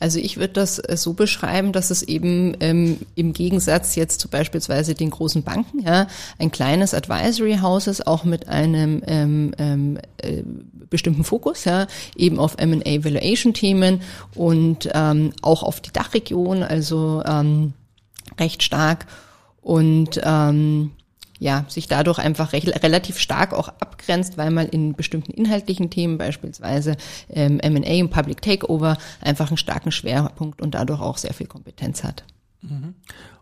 Also 0.00 0.18
ich 0.18 0.36
würde 0.36 0.52
das 0.52 0.78
äh, 0.78 0.96
so 0.96 1.14
beschreiben, 1.14 1.72
dass 1.72 1.90
es 1.90 2.02
eben 2.02 2.56
ähm, 2.60 2.98
im 3.14 3.32
Gegensatz 3.32 3.94
jetzt 3.94 4.20
zu 4.20 4.28
beispielsweise 4.28 4.94
den 4.94 5.10
großen 5.10 5.42
Banken 5.42 5.80
ja, 5.80 6.08
ein 6.38 6.50
kleines 6.50 6.94
Advisory 6.94 7.58
House 7.62 7.86
ist, 7.86 8.06
auch 8.06 8.24
mit 8.24 8.48
einem 8.48 9.02
ähm, 9.06 9.54
ähm, 9.58 9.98
äh, 10.18 10.42
bestimmten 10.94 11.24
Fokus, 11.24 11.64
ja, 11.64 11.88
eben 12.16 12.38
auf 12.38 12.54
M&A 12.56 13.04
Valuation 13.04 13.52
Themen 13.52 14.00
und 14.36 14.88
ähm, 14.94 15.32
auch 15.42 15.64
auf 15.64 15.80
die 15.80 15.92
Dachregion, 15.92 16.62
also 16.62 17.20
ähm, 17.26 17.72
recht 18.38 18.62
stark 18.62 19.06
und 19.60 20.20
ähm, 20.22 20.92
ja, 21.40 21.64
sich 21.68 21.88
dadurch 21.88 22.20
einfach 22.20 22.52
recht, 22.52 22.68
relativ 22.84 23.18
stark 23.18 23.52
auch 23.52 23.66
abgrenzt, 23.68 24.38
weil 24.38 24.52
man 24.52 24.68
in 24.68 24.94
bestimmten 24.94 25.32
inhaltlichen 25.32 25.90
Themen, 25.90 26.16
beispielsweise 26.16 26.96
ähm, 27.28 27.58
M&A 27.58 28.00
und 28.02 28.10
Public 28.10 28.40
Takeover, 28.40 28.96
einfach 29.20 29.48
einen 29.48 29.56
starken 29.56 29.90
Schwerpunkt 29.90 30.62
und 30.62 30.76
dadurch 30.76 31.00
auch 31.00 31.18
sehr 31.18 31.34
viel 31.34 31.48
Kompetenz 31.48 32.04
hat. 32.04 32.24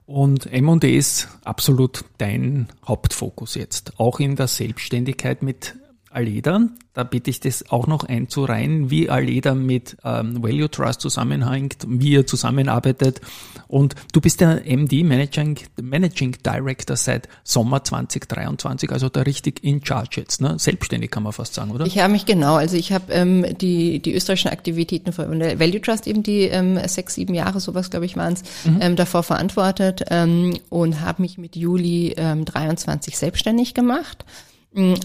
Und 0.06 0.46
M&A 0.52 0.78
ist 0.86 1.28
absolut 1.44 2.04
dein 2.18 2.68
Hauptfokus 2.86 3.54
jetzt, 3.56 4.00
auch 4.00 4.20
in 4.20 4.36
der 4.36 4.48
Selbstständigkeit 4.48 5.42
mit 5.42 5.76
Aleda. 6.14 6.68
Da 6.94 7.04
bitte 7.04 7.30
ich 7.30 7.40
das 7.40 7.70
auch 7.70 7.86
noch 7.86 8.04
einzureihen, 8.04 8.90
wie 8.90 9.08
Aleda 9.08 9.54
mit 9.54 9.96
ähm, 10.04 10.42
Value 10.42 10.70
Trust 10.70 11.00
zusammenhängt, 11.00 11.78
wie 11.88 12.10
ihr 12.10 12.26
zusammenarbeitet. 12.26 13.22
Und 13.66 13.94
du 14.12 14.20
bist 14.20 14.42
der 14.42 14.62
MD, 14.66 15.02
Managing, 15.02 15.58
Managing 15.80 16.36
Director 16.44 16.96
seit 16.96 17.28
Sommer 17.44 17.82
2023, 17.82 18.92
also 18.92 19.08
da 19.08 19.22
richtig 19.22 19.64
in 19.64 19.82
charge 19.82 20.20
jetzt. 20.20 20.42
Ne? 20.42 20.58
Selbstständig 20.58 21.10
kann 21.10 21.22
man 21.22 21.32
fast 21.32 21.54
sagen, 21.54 21.70
oder? 21.70 21.86
Ich 21.86 21.98
habe 21.98 22.12
mich 22.12 22.26
genau, 22.26 22.56
also 22.56 22.76
ich 22.76 22.92
habe 22.92 23.10
ähm, 23.10 23.46
die, 23.58 24.00
die 24.00 24.14
österreichischen 24.14 24.50
Aktivitäten 24.50 25.12
von 25.12 25.38
der 25.38 25.58
Value 25.58 25.80
Trust 25.80 26.06
eben 26.06 26.22
die 26.22 26.42
ähm, 26.42 26.78
sechs, 26.86 27.14
sieben 27.14 27.32
Jahre, 27.32 27.60
sowas 27.60 27.88
glaube 27.88 28.04
ich 28.04 28.16
waren 28.16 28.34
es, 28.34 28.42
ähm, 28.80 28.96
davor 28.96 29.22
verantwortet 29.22 30.04
ähm, 30.10 30.58
und 30.68 31.00
habe 31.00 31.22
mich 31.22 31.38
mit 31.38 31.56
Juli 31.56 32.14
ähm, 32.18 32.44
23 32.44 33.16
selbstständig 33.16 33.72
gemacht, 33.72 34.26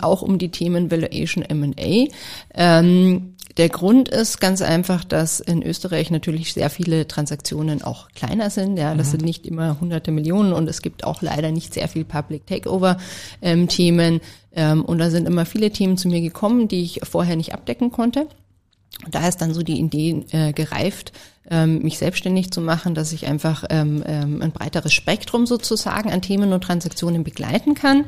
auch 0.01 0.21
um 0.21 0.37
die 0.37 0.49
Themen 0.49 0.91
Valuation 0.91 1.43
M&A. 1.43 2.07
Ähm, 2.53 3.35
der 3.57 3.69
Grund 3.69 4.07
ist 4.07 4.39
ganz 4.39 4.61
einfach, 4.61 5.03
dass 5.03 5.39
in 5.39 5.63
Österreich 5.63 6.11
natürlich 6.11 6.53
sehr 6.53 6.69
viele 6.69 7.07
Transaktionen 7.07 7.81
auch 7.81 8.09
kleiner 8.09 8.51
sind. 8.51 8.77
Ja, 8.77 8.93
das 8.93 9.11
sind 9.11 9.23
nicht 9.23 9.47
immer 9.47 9.79
hunderte 9.79 10.11
Millionen 10.11 10.53
und 10.53 10.69
es 10.69 10.83
gibt 10.83 11.03
auch 11.03 11.23
leider 11.23 11.51
nicht 11.51 11.73
sehr 11.73 11.87
viel 11.87 12.05
Public 12.05 12.45
Takeover 12.45 12.97
ähm, 13.41 13.67
Themen. 13.67 14.21
Ähm, 14.53 14.85
und 14.85 14.99
da 14.99 15.09
sind 15.09 15.27
immer 15.27 15.45
viele 15.45 15.71
Themen 15.71 15.97
zu 15.97 16.07
mir 16.07 16.21
gekommen, 16.21 16.67
die 16.67 16.83
ich 16.83 17.01
vorher 17.03 17.35
nicht 17.35 17.53
abdecken 17.53 17.91
konnte. 17.91 18.27
Und 19.03 19.15
da 19.15 19.27
ist 19.27 19.41
dann 19.41 19.53
so 19.53 19.63
die 19.63 19.79
Idee 19.79 20.23
äh, 20.31 20.53
gereift, 20.53 21.13
ähm, 21.49 21.79
mich 21.81 21.97
selbstständig 21.97 22.51
zu 22.51 22.61
machen, 22.61 22.93
dass 22.93 23.11
ich 23.11 23.25
einfach 23.25 23.63
ähm, 23.69 24.03
ähm, 24.05 24.41
ein 24.41 24.51
breiteres 24.51 24.93
Spektrum 24.93 25.47
sozusagen 25.47 26.11
an 26.11 26.21
Themen 26.21 26.53
und 26.53 26.63
Transaktionen 26.63 27.23
begleiten 27.23 27.73
kann. 27.73 28.05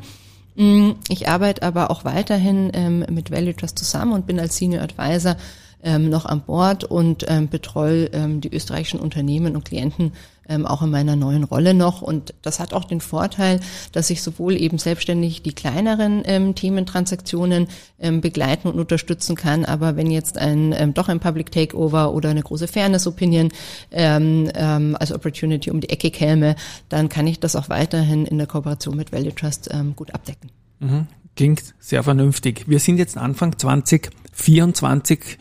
Mm, 0.56 0.92
Ich 1.08 1.28
arbeite 1.28 1.62
aber 1.62 1.90
auch 1.90 2.04
weiterhin 2.04 2.70
ähm, 2.74 3.04
mit 3.10 3.30
Value 3.30 3.54
Trust 3.54 3.78
zusammen 3.78 4.12
und 4.12 4.26
bin 4.26 4.40
als 4.40 4.56
Senior 4.56 4.82
Advisor 4.82 5.36
ähm, 5.82 6.10
noch 6.10 6.26
an 6.26 6.42
Bord 6.42 6.84
und 6.84 7.24
ähm, 7.28 7.48
betreue 7.48 8.06
ähm, 8.06 8.40
die 8.40 8.52
österreichischen 8.54 9.00
Unternehmen 9.00 9.56
und 9.56 9.64
Klienten 9.64 10.12
ähm, 10.50 10.66
auch 10.66 10.82
in 10.82 10.90
meiner 10.90 11.16
neuen 11.16 11.44
Rolle 11.44 11.72
noch. 11.72 12.02
Und 12.02 12.34
das 12.42 12.60
hat 12.60 12.74
auch 12.74 12.84
den 12.84 13.00
Vorteil, 13.00 13.60
dass 13.92 14.10
ich 14.10 14.22
sowohl 14.22 14.60
eben 14.60 14.78
selbstständig 14.78 15.42
die 15.42 15.54
kleineren 15.54 16.22
ähm, 16.26 16.54
Thementransaktionen 16.54 17.68
ähm, 17.98 18.20
begleiten 18.20 18.68
und 18.68 18.78
unterstützen 18.78 19.36
kann. 19.36 19.64
Aber 19.64 19.96
wenn 19.96 20.10
jetzt 20.10 20.36
ein 20.36 20.74
ähm, 20.76 20.92
doch 20.92 21.08
ein 21.08 21.20
Public 21.20 21.50
Takeover 21.52 22.12
oder 22.12 22.30
eine 22.30 22.42
große 22.42 22.68
Fairness 22.68 23.06
Opinion 23.06 23.48
ähm, 23.90 24.50
ähm, 24.54 24.96
als 24.98 25.12
Opportunity 25.12 25.70
um 25.70 25.80
die 25.80 25.88
Ecke 25.88 26.10
käme, 26.10 26.56
dann 26.88 27.08
kann 27.08 27.26
ich 27.26 27.40
das 27.40 27.56
auch 27.56 27.68
weiterhin 27.68 28.26
in 28.26 28.36
der 28.38 28.46
Kooperation 28.46 28.96
mit 28.96 29.12
Value 29.12 29.34
Trust 29.34 29.70
ähm, 29.72 29.94
gut 29.94 30.12
abdecken. 30.12 30.50
Mhm. 30.80 31.06
Klingt 31.36 31.74
sehr 31.78 32.02
vernünftig. 32.02 32.64
Wir 32.66 32.80
sind 32.80 32.98
jetzt 32.98 33.16
Anfang 33.16 33.56
2024. 33.56 35.38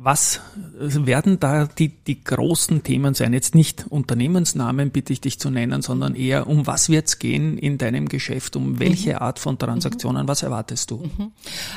Was 0.00 0.40
werden 0.62 1.40
da 1.40 1.66
die, 1.66 1.88
die 1.88 2.22
großen 2.22 2.84
Themen 2.84 3.14
sein? 3.14 3.32
Jetzt 3.32 3.56
nicht 3.56 3.86
Unternehmensnamen 3.88 4.90
bitte 4.92 5.12
ich 5.12 5.20
dich 5.20 5.40
zu 5.40 5.50
nennen, 5.50 5.82
sondern 5.82 6.14
eher 6.14 6.46
um 6.46 6.68
was 6.68 6.88
wird 6.88 7.08
es 7.08 7.18
gehen 7.18 7.58
in 7.58 7.78
deinem 7.78 8.08
Geschäft? 8.08 8.54
Um 8.54 8.78
welche 8.78 9.20
Art 9.20 9.40
von 9.40 9.58
Transaktionen? 9.58 10.28
Was 10.28 10.44
erwartest 10.44 10.92
du? 10.92 11.10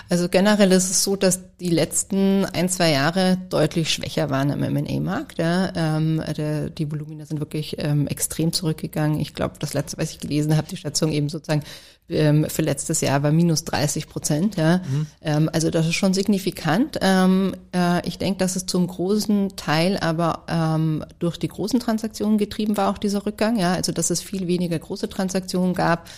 Also 0.07 0.29
generell 0.29 0.71
ist 0.71 0.91
es 0.91 1.03
so, 1.03 1.15
dass 1.15 1.39
die 1.57 1.71
letzten 1.71 2.45
ein, 2.45 2.69
zwei 2.69 2.91
Jahre 2.91 3.39
deutlich 3.49 3.89
schwächer 3.89 4.29
waren 4.29 4.51
im 4.51 4.61
M&A-Markt. 4.61 5.39
Ja. 5.39 5.71
Ähm, 5.75 6.21
der, 6.37 6.69
die 6.69 6.91
Volumina 6.91 7.25
sind 7.25 7.39
wirklich 7.39 7.77
ähm, 7.79 8.05
extrem 8.05 8.53
zurückgegangen. 8.53 9.19
Ich 9.19 9.33
glaube, 9.33 9.55
das 9.57 9.73
letzte, 9.73 9.97
was 9.97 10.11
ich 10.11 10.19
gelesen 10.19 10.55
habe, 10.57 10.67
die 10.67 10.77
Schätzung 10.77 11.11
eben 11.11 11.29
sozusagen 11.29 11.63
ähm, 12.11 12.45
für 12.49 12.61
letztes 12.61 13.01
Jahr 13.01 13.23
war 13.23 13.31
minus 13.31 13.63
30 13.65 14.07
Prozent. 14.07 14.55
Ja. 14.57 14.81
Ähm, 15.21 15.49
also 15.51 15.69
das 15.69 15.87
ist 15.87 15.95
schon 15.95 16.13
signifikant. 16.13 16.97
Ähm, 17.01 17.55
äh, 17.75 18.07
ich 18.07 18.17
denke, 18.17 18.39
dass 18.39 18.55
es 18.55 18.65
zum 18.65 18.87
großen 18.87 19.55
Teil 19.55 19.97
aber 19.97 20.45
ähm, 20.47 21.03
durch 21.19 21.37
die 21.37 21.47
großen 21.47 21.79
Transaktionen 21.79 22.37
getrieben 22.37 22.77
war, 22.77 22.89
auch 22.89 22.97
dieser 22.97 23.25
Rückgang. 23.25 23.57
Ja. 23.57 23.73
Also 23.73 23.91
dass 23.91 24.09
es 24.09 24.21
viel 24.21 24.47
weniger 24.47 24.77
große 24.77 25.09
Transaktionen 25.09 25.73
gab 25.73 26.09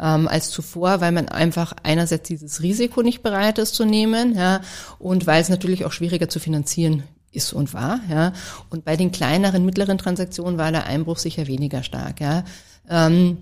ähm, 0.00 0.28
als 0.28 0.50
zuvor, 0.50 1.00
weil 1.00 1.12
man 1.12 1.28
einfach 1.28 1.72
einerseits 1.82 2.28
dieses 2.28 2.62
Risiko 2.62 3.02
nicht 3.02 3.22
bereit 3.22 3.58
ist 3.58 3.74
zu 3.74 3.84
nehmen, 3.84 4.36
ja, 4.36 4.60
und 4.98 5.26
weil 5.26 5.42
es 5.42 5.48
natürlich 5.48 5.84
auch 5.84 5.92
schwieriger 5.92 6.28
zu 6.28 6.40
finanzieren 6.40 7.04
ist 7.32 7.52
und 7.52 7.72
war, 7.72 8.00
ja. 8.10 8.32
Und 8.70 8.84
bei 8.84 8.96
den 8.96 9.12
kleineren, 9.12 9.64
mittleren 9.64 9.98
Transaktionen 9.98 10.58
war 10.58 10.72
der 10.72 10.86
Einbruch 10.86 11.18
sicher 11.18 11.46
weniger 11.46 11.82
stark, 11.82 12.20
ja. 12.20 12.44
Ähm, 12.88 13.38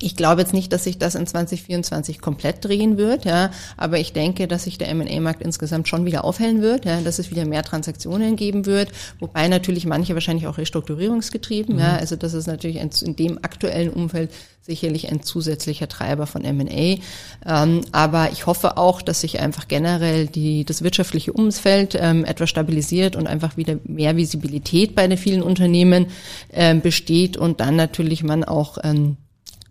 Ich 0.00 0.16
glaube 0.16 0.40
jetzt 0.40 0.52
nicht, 0.52 0.72
dass 0.72 0.84
sich 0.84 0.98
das 0.98 1.14
in 1.14 1.26
2024 1.26 2.20
komplett 2.20 2.64
drehen 2.64 2.96
wird, 2.96 3.24
ja, 3.24 3.50
aber 3.76 3.98
ich 3.98 4.12
denke, 4.12 4.48
dass 4.48 4.64
sich 4.64 4.76
der 4.76 4.88
M&A-Markt 4.88 5.40
insgesamt 5.42 5.88
schon 5.88 6.04
wieder 6.04 6.24
aufhellen 6.24 6.62
wird, 6.62 6.84
ja, 6.84 7.00
dass 7.00 7.18
es 7.18 7.30
wieder 7.30 7.44
mehr 7.44 7.62
Transaktionen 7.62 8.36
geben 8.36 8.66
wird, 8.66 8.90
wobei 9.20 9.46
natürlich 9.48 9.86
manche 9.86 10.14
wahrscheinlich 10.14 10.46
auch 10.46 10.58
restrukturierungsgetrieben, 10.58 11.76
mhm. 11.76 11.80
ja, 11.80 11.96
also 11.96 12.16
das 12.16 12.34
ist 12.34 12.46
natürlich 12.46 12.76
in 12.76 13.16
dem 13.16 13.38
aktuellen 13.42 13.90
Umfeld 13.90 14.30
sicherlich 14.62 15.12
ein 15.12 15.22
zusätzlicher 15.22 15.88
Treiber 15.88 16.26
von 16.26 16.44
M&A, 16.44 16.98
ähm, 17.46 17.82
aber 17.92 18.32
ich 18.32 18.46
hoffe 18.46 18.76
auch, 18.78 19.00
dass 19.00 19.20
sich 19.20 19.40
einfach 19.40 19.68
generell 19.68 20.26
die 20.26 20.64
das 20.64 20.82
wirtschaftliche 20.82 21.32
Umfeld 21.32 21.96
ähm, 22.00 22.24
etwas 22.24 22.50
stabilisiert 22.50 23.14
und 23.14 23.26
einfach 23.26 23.56
wieder 23.56 23.78
mehr 23.84 24.16
Visibilität 24.16 24.94
bei 24.94 25.06
den 25.06 25.18
vielen 25.18 25.42
Unternehmen 25.42 26.06
ähm, 26.52 26.80
besteht 26.80 27.36
und 27.36 27.60
dann 27.60 27.76
natürlich 27.76 28.24
man 28.24 28.42
auch 28.42 28.78
ähm, 28.82 29.18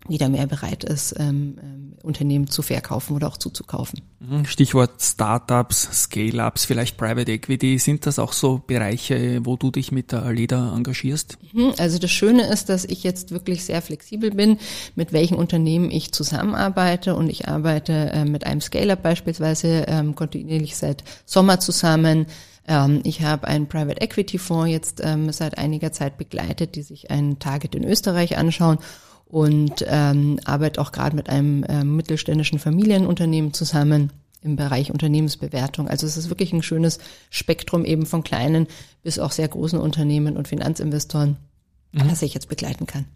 wieder 0.08 0.28
mehr 0.28 0.46
bereit 0.46 0.84
ist, 0.84 1.14
ähm, 1.18 1.56
ähm, 1.62 1.94
Unternehmen 2.02 2.48
zu 2.48 2.62
verkaufen 2.62 3.14
oder 3.16 3.28
auch 3.28 3.38
zuzukaufen. 3.38 4.02
Mhm. 4.20 4.44
Stichwort 4.44 5.00
Startups, 5.00 5.88
Scale-ups, 6.02 6.66
vielleicht 6.66 6.96
Private 6.96 7.32
Equity. 7.32 7.78
Sind 7.78 8.06
das 8.06 8.18
auch 8.18 8.32
so 8.32 8.62
Bereiche, 8.66 9.40
wo 9.44 9.56
du 9.56 9.70
dich 9.70 9.92
mit 9.92 10.12
der 10.12 10.22
Aleda 10.22 10.74
engagierst? 10.76 11.38
Mhm. 11.52 11.72
Also 11.78 11.98
das 11.98 12.10
Schöne 12.10 12.46
ist, 12.48 12.68
dass 12.68 12.84
ich 12.84 13.02
jetzt 13.02 13.30
wirklich 13.30 13.64
sehr 13.64 13.80
flexibel 13.80 14.30
bin, 14.30 14.58
mit 14.94 15.12
welchen 15.12 15.36
Unternehmen 15.36 15.90
ich 15.90 16.12
zusammenarbeite. 16.12 17.14
Und 17.16 17.30
ich 17.30 17.48
arbeite 17.48 18.10
äh, 18.12 18.24
mit 18.24 18.44
einem 18.44 18.60
Scale-up 18.60 19.02
beispielsweise 19.02 19.84
ähm, 19.88 20.14
kontinuierlich 20.14 20.76
seit 20.76 21.04
Sommer 21.24 21.60
zusammen. 21.60 22.26
Ähm, 22.66 23.00
ich 23.04 23.22
habe 23.22 23.46
einen 23.46 23.68
Private 23.68 24.00
Equity 24.00 24.38
Fonds 24.38 24.70
jetzt 24.70 25.00
ähm, 25.02 25.32
seit 25.32 25.56
einiger 25.56 25.92
Zeit 25.92 26.18
begleitet, 26.18 26.74
die 26.74 26.82
sich 26.82 27.10
ein 27.10 27.38
Target 27.38 27.74
in 27.74 27.84
Österreich 27.84 28.36
anschauen 28.36 28.78
und 29.34 29.84
ähm, 29.88 30.38
arbeite 30.44 30.80
auch 30.80 30.92
gerade 30.92 31.16
mit 31.16 31.28
einem 31.28 31.64
äh, 31.64 31.82
mittelständischen 31.82 32.60
Familienunternehmen 32.60 33.52
zusammen 33.52 34.12
im 34.42 34.54
Bereich 34.54 34.92
Unternehmensbewertung. 34.92 35.88
Also 35.88 36.06
es 36.06 36.16
ist 36.16 36.28
wirklich 36.28 36.52
ein 36.52 36.62
schönes 36.62 37.00
Spektrum 37.30 37.84
eben 37.84 38.06
von 38.06 38.22
kleinen 38.22 38.68
bis 39.02 39.18
auch 39.18 39.32
sehr 39.32 39.48
großen 39.48 39.80
Unternehmen 39.80 40.36
und 40.36 40.46
Finanzinvestoren, 40.46 41.36
mhm. 41.90 42.08
das 42.08 42.22
ich 42.22 42.32
jetzt 42.32 42.48
begleiten 42.48 42.86
kann. 42.86 43.06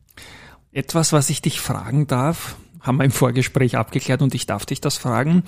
Etwas, 0.72 1.12
was 1.12 1.30
ich 1.30 1.40
dich 1.40 1.60
fragen 1.60 2.08
darf, 2.08 2.56
haben 2.80 2.96
wir 2.96 3.04
im 3.04 3.12
Vorgespräch 3.12 3.76
abgeklärt 3.76 4.20
und 4.20 4.34
ich 4.34 4.44
darf 4.44 4.66
dich 4.66 4.80
das 4.80 4.96
fragen. 4.96 5.44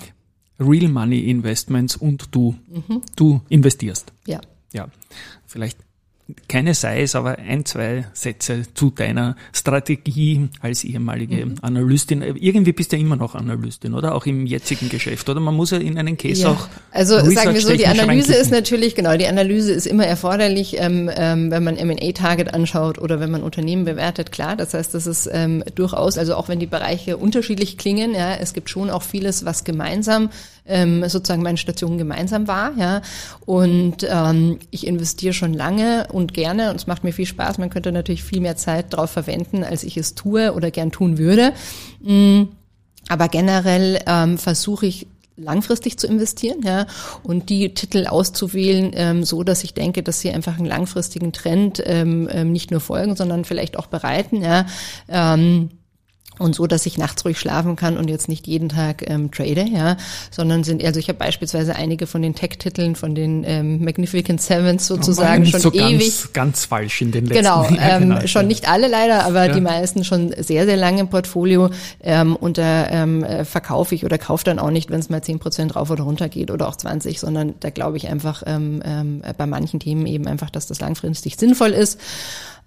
Real 0.57 0.87
Money 0.87 1.19
Investments 1.29 1.97
und 1.97 2.33
du. 2.33 2.55
Mhm. 2.69 3.01
Du 3.17 3.41
investierst. 3.49 4.13
Ja. 4.25 4.39
Ja. 4.71 4.87
Vielleicht 5.45 5.79
keine 6.47 6.73
sei 6.73 7.01
es, 7.01 7.15
aber 7.15 7.37
ein, 7.37 7.65
zwei 7.65 8.05
Sätze 8.13 8.63
zu 8.73 8.89
deiner 8.89 9.35
Strategie 9.53 10.49
als 10.61 10.83
ehemalige 10.83 11.45
mhm. 11.45 11.55
Analystin. 11.61 12.21
Irgendwie 12.21 12.73
bist 12.73 12.91
du 12.91 12.97
ja 12.97 13.01
immer 13.01 13.15
noch 13.15 13.35
Analystin, 13.35 13.93
oder? 13.93 14.15
Auch 14.15 14.25
im 14.25 14.45
jetzigen 14.45 14.89
Geschäft, 14.89 15.29
oder? 15.29 15.39
Man 15.39 15.55
muss 15.55 15.71
ja 15.71 15.77
in 15.77 15.97
einen 15.97 16.17
Case 16.17 16.43
ja. 16.43 16.49
auch. 16.51 16.67
Also 16.91 17.19
sagen 17.31 17.53
wir 17.53 17.61
so, 17.61 17.75
die 17.75 17.87
Analyse 17.87 18.33
ist 18.33 18.51
natürlich, 18.51 18.95
genau, 18.95 19.15
die 19.17 19.27
Analyse 19.27 19.71
ist 19.71 19.87
immer 19.87 20.05
erforderlich, 20.05 20.77
ähm, 20.79 21.09
ähm, 21.15 21.51
wenn 21.51 21.63
man 21.63 21.77
M&A-Target 21.77 22.53
anschaut 22.53 22.97
oder 22.99 23.19
wenn 23.19 23.31
man 23.31 23.43
Unternehmen 23.43 23.85
bewertet, 23.85 24.31
klar. 24.31 24.55
Das 24.55 24.73
heißt, 24.73 24.93
das 24.93 25.07
ist 25.07 25.29
ähm, 25.31 25.63
durchaus, 25.75 26.17
also 26.17 26.35
auch 26.35 26.49
wenn 26.49 26.59
die 26.59 26.67
Bereiche 26.67 27.17
unterschiedlich 27.17 27.77
klingen, 27.77 28.13
ja, 28.13 28.35
es 28.35 28.53
gibt 28.53 28.69
schon 28.69 28.89
auch 28.89 29.03
vieles, 29.03 29.45
was 29.45 29.63
gemeinsam 29.63 30.29
ähm, 30.65 31.07
sozusagen 31.07 31.43
meine 31.43 31.57
Station 31.57 31.97
gemeinsam 31.97 32.47
war, 32.47 32.71
ja. 32.77 33.01
Und 33.45 34.07
ähm, 34.09 34.59
ich 34.69 34.87
investiere 34.87 35.33
schon 35.33 35.53
lange 35.53 36.07
und 36.11 36.33
gerne 36.33 36.69
und 36.69 36.75
es 36.75 36.87
macht 36.87 37.03
mir 37.03 37.13
viel 37.13 37.25
Spaß. 37.25 37.57
Man 37.57 37.69
könnte 37.69 37.91
natürlich 37.91 38.23
viel 38.23 38.41
mehr 38.41 38.55
Zeit 38.55 38.93
darauf 38.93 39.11
verwenden, 39.11 39.63
als 39.63 39.83
ich 39.83 39.97
es 39.97 40.15
tue 40.15 40.53
oder 40.53 40.71
gern 40.71 40.91
tun 40.91 41.17
würde. 41.17 41.53
Mm, 42.01 42.43
aber 43.09 43.27
generell 43.27 43.99
ähm, 44.05 44.37
versuche 44.37 44.85
ich 44.85 45.07
langfristig 45.37 45.97
zu 45.97 46.07
investieren, 46.07 46.59
ja, 46.63 46.85
und 47.23 47.49
die 47.49 47.73
Titel 47.73 48.05
auszuwählen, 48.05 48.91
ähm, 48.93 49.23
so 49.23 49.43
dass 49.43 49.63
ich 49.63 49.73
denke, 49.73 50.03
dass 50.03 50.19
sie 50.19 50.29
einfach 50.29 50.57
einen 50.57 50.67
langfristigen 50.67 51.33
Trend 51.33 51.81
ähm, 51.85 52.29
ähm 52.31 52.51
nicht 52.51 52.69
nur 52.69 52.79
folgen, 52.79 53.15
sondern 53.15 53.43
vielleicht 53.45 53.77
auch 53.77 53.87
bereiten, 53.87 54.41
ja. 54.41 54.65
Ähm, 55.09 55.69
und 56.41 56.55
so, 56.55 56.67
dass 56.67 56.85
ich 56.85 56.97
nachts 56.97 57.23
ruhig 57.23 57.39
schlafen 57.39 57.75
kann 57.75 57.97
und 57.97 58.09
jetzt 58.09 58.27
nicht 58.27 58.47
jeden 58.47 58.69
Tag 58.69 59.09
ähm, 59.09 59.31
trade, 59.31 59.65
ja, 59.71 59.97
sondern 60.31 60.63
sind, 60.63 60.83
also 60.83 60.99
ich 60.99 61.07
habe 61.07 61.19
beispielsweise 61.19 61.75
einige 61.75 62.07
von 62.07 62.21
den 62.21 62.35
Tech-Titeln, 62.35 62.95
von 62.95 63.15
den 63.15 63.43
ähm, 63.45 63.83
Magnificent 63.83 64.41
Sevens 64.41 64.87
sozusagen 64.87 65.45
schon 65.45 65.59
so 65.59 65.71
ewig. 65.71 65.99
Ganz, 65.99 66.33
ganz 66.33 66.65
falsch 66.65 67.01
in 67.01 67.11
den 67.11 67.25
letzten 67.25 67.43
Genau, 67.43 67.67
ähm, 67.79 68.09
genau. 68.09 68.27
schon 68.27 68.47
nicht 68.47 68.67
alle 68.67 68.87
leider, 68.87 69.25
aber 69.25 69.47
ja. 69.47 69.53
die 69.53 69.61
meisten 69.61 70.03
schon 70.03 70.33
sehr, 70.37 70.65
sehr 70.65 70.77
lange 70.77 71.01
im 71.01 71.09
Portfolio 71.09 71.69
ähm, 72.01 72.35
und 72.35 72.57
da 72.57 72.87
ähm, 72.89 73.23
äh, 73.23 73.45
verkaufe 73.45 73.95
ich 73.95 74.05
oder 74.05 74.17
kaufe 74.17 74.43
dann 74.43 74.59
auch 74.59 74.71
nicht, 74.71 74.89
wenn 74.89 74.99
es 74.99 75.09
mal 75.09 75.21
zehn 75.21 75.39
Prozent 75.39 75.75
rauf 75.75 75.89
oder 75.89 76.03
runter 76.03 76.29
geht 76.29 76.51
oder 76.51 76.67
auch 76.67 76.75
20, 76.75 77.19
sondern 77.19 77.53
da 77.59 77.69
glaube 77.69 77.97
ich 77.97 78.07
einfach 78.07 78.43
ähm, 78.45 78.81
ähm, 78.83 79.21
bei 79.37 79.45
manchen 79.45 79.79
Themen 79.79 80.05
eben 80.05 80.27
einfach, 80.27 80.49
dass 80.49 80.67
das 80.67 80.79
langfristig 80.79 81.37
sinnvoll 81.37 81.71
ist. 81.71 81.99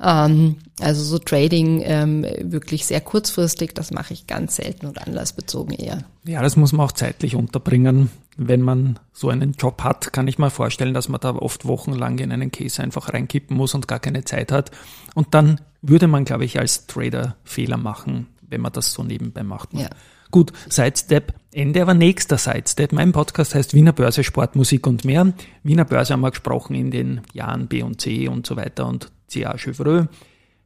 Ähm, 0.01 0.57
also 0.81 1.03
so 1.03 1.19
Trading 1.19 1.83
ähm, 1.85 2.27
wirklich 2.41 2.87
sehr 2.87 3.01
kurzfristig, 3.01 3.75
das 3.75 3.91
mache 3.91 4.13
ich 4.13 4.27
ganz 4.27 4.57
selten 4.57 4.87
und 4.87 4.99
anlassbezogen 4.99 5.75
eher. 5.75 6.05
Ja, 6.27 6.43
das 6.43 6.57
muss 6.57 6.73
man 6.73 6.87
auch 6.87 6.93
zeitlich 6.93 7.37
unterbringen. 7.37 8.11
Wenn 8.37 8.63
man 8.63 8.99
so 9.13 9.29
einen 9.29 9.53
Job 9.53 9.83
hat, 9.85 10.13
kann 10.13 10.27
ich 10.27 10.39
mir 10.39 10.51
vorstellen, 10.51 10.95
dass 10.95 11.09
man 11.09 11.21
da 11.21 11.37
oft 11.37 11.67
wochenlang 11.67 12.19
in 12.19 12.33
einen 12.33 12.51
Case 12.51 12.83
einfach 12.83 13.13
reinkippen 13.13 13.57
muss 13.57 13.75
und 13.75 13.87
gar 13.87 14.01
keine 14.01 14.25
Zeit 14.25 14.51
hat. 14.51 14.73
Und 15.15 15.35
dann 15.35 15.61
würde 15.83 16.09
man, 16.09 16.25
glaube 16.25 16.45
ich, 16.45 16.59
als 16.59 16.87
Trader 16.87 17.37
Fehler 17.45 17.77
machen, 17.77 18.27
wenn 18.49 18.61
man 18.61 18.73
das 18.73 18.93
so 18.93 19.05
nebenbei 19.05 19.45
macht. 19.45 19.73
Ja. 19.73 19.89
Gut, 20.33 20.53
Sidestep, 20.69 21.33
Ende, 21.53 21.81
aber 21.81 21.95
nächster 21.95 22.39
Sidestep. 22.39 22.93
Mein 22.93 23.13
Podcast 23.13 23.55
heißt 23.55 23.73
Wiener 23.73 23.93
Börse, 23.93 24.25
Sport, 24.25 24.57
Musik 24.57 24.89
und 24.89 25.05
mehr. 25.05 25.33
Wiener 25.63 25.85
Börse 25.85 26.13
haben 26.13 26.23
wir 26.23 26.31
gesprochen 26.31 26.75
in 26.75 26.91
den 26.91 27.21
Jahren 27.33 27.69
B 27.69 27.85
und 27.85 28.01
C 28.01 28.27
und 28.27 28.45
so 28.45 28.57
weiter 28.57 28.89
und 28.89 29.13
CA 29.35 29.59
Chevreux. 29.59 30.07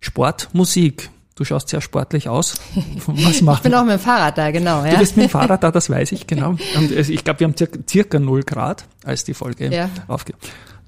Sport, 0.01 0.51
Musik. 0.53 1.11
Du 1.35 1.45
schaust 1.45 1.69
sehr 1.69 1.81
sportlich 1.81 2.29
aus. 2.29 2.55
Was 3.07 3.43
macht 3.43 3.59
ich 3.59 3.63
bin 3.63 3.75
auch 3.75 3.85
mit 3.85 3.93
dem 3.93 4.01
Fahrrad 4.01 4.37
da, 4.37 4.51
genau. 4.51 4.85
Ja. 4.85 4.93
Du 4.93 4.99
bist 4.99 5.17
mit 5.17 5.27
dem 5.27 5.31
Fahrrad 5.31 5.63
da, 5.63 5.71
das 5.71 5.89
weiß 5.89 6.13
ich, 6.13 6.27
genau. 6.27 6.57
Und 6.77 6.91
ich 6.91 7.25
glaube, 7.25 7.41
wir 7.41 7.47
haben 7.47 7.57
circa, 7.57 7.79
circa 7.89 8.19
0 8.19 8.43
Grad, 8.43 8.87
als 9.05 9.25
die 9.25 9.35
Folge 9.35 9.73
ja. 9.73 9.89
aufgeht. 10.09 10.37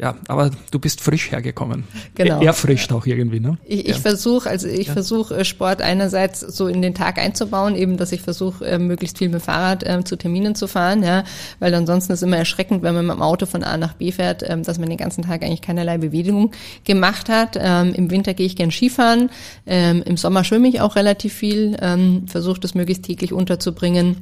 Ja, 0.01 0.17
aber 0.29 0.51
du 0.71 0.79
bist 0.79 1.03
frisch 1.03 1.31
hergekommen. 1.31 1.85
Genau. 2.15 2.41
Erfrischt 2.41 2.91
auch 2.93 3.05
irgendwie, 3.05 3.39
ne? 3.39 3.59
Ich, 3.67 3.81
ich 3.81 3.89
ja. 3.89 3.95
versuche, 3.97 4.49
also 4.49 4.67
ich 4.67 4.87
ja. 4.87 4.95
versuche 4.95 5.37
äh, 5.37 5.45
Sport 5.45 5.83
einerseits 5.83 6.41
so 6.41 6.69
in 6.69 6.81
den 6.81 6.95
Tag 6.95 7.19
einzubauen, 7.19 7.77
eben, 7.77 7.99
dass 7.99 8.11
ich 8.13 8.23
versuche, 8.23 8.65
äh, 8.65 8.79
möglichst 8.79 9.19
viel 9.19 9.29
mit 9.29 9.43
Fahrrad 9.43 9.83
äh, 9.83 10.03
zu 10.03 10.17
Terminen 10.17 10.55
zu 10.55 10.69
fahren, 10.69 11.03
ja, 11.03 11.25
weil 11.59 11.75
ansonsten 11.75 12.15
ist 12.15 12.23
immer 12.23 12.39
erschreckend, 12.39 12.83
wenn 12.83 12.95
man 12.95 13.07
mit 13.07 13.17
dem 13.17 13.23
Auto 13.23 13.45
von 13.45 13.63
A 13.63 13.77
nach 13.77 13.93
B 13.93 14.11
fährt, 14.11 14.43
ähm, 14.49 14.63
dass 14.63 14.79
man 14.79 14.89
den 14.89 14.97
ganzen 14.97 15.25
Tag 15.25 15.43
eigentlich 15.43 15.61
keinerlei 15.61 15.99
Bewegung 15.99 16.53
gemacht 16.85 17.29
hat. 17.29 17.59
Ähm, 17.61 17.93
Im 17.93 18.11
Winter 18.11 18.33
gehe 18.33 18.47
ich 18.47 18.57
gern 18.57 18.71
Skifahren, 18.71 19.29
ähm, 19.67 20.03
im 20.07 20.17
Sommer 20.17 20.45
schwimme 20.45 20.69
ich 20.69 20.81
auch 20.81 20.97
relativ 20.97 21.35
viel, 21.35 21.77
ähm, 21.83 22.27
versuche 22.27 22.61
das 22.61 22.75
möglichst 22.75 23.05
täglich 23.05 23.35
unterzubringen. 23.35 24.17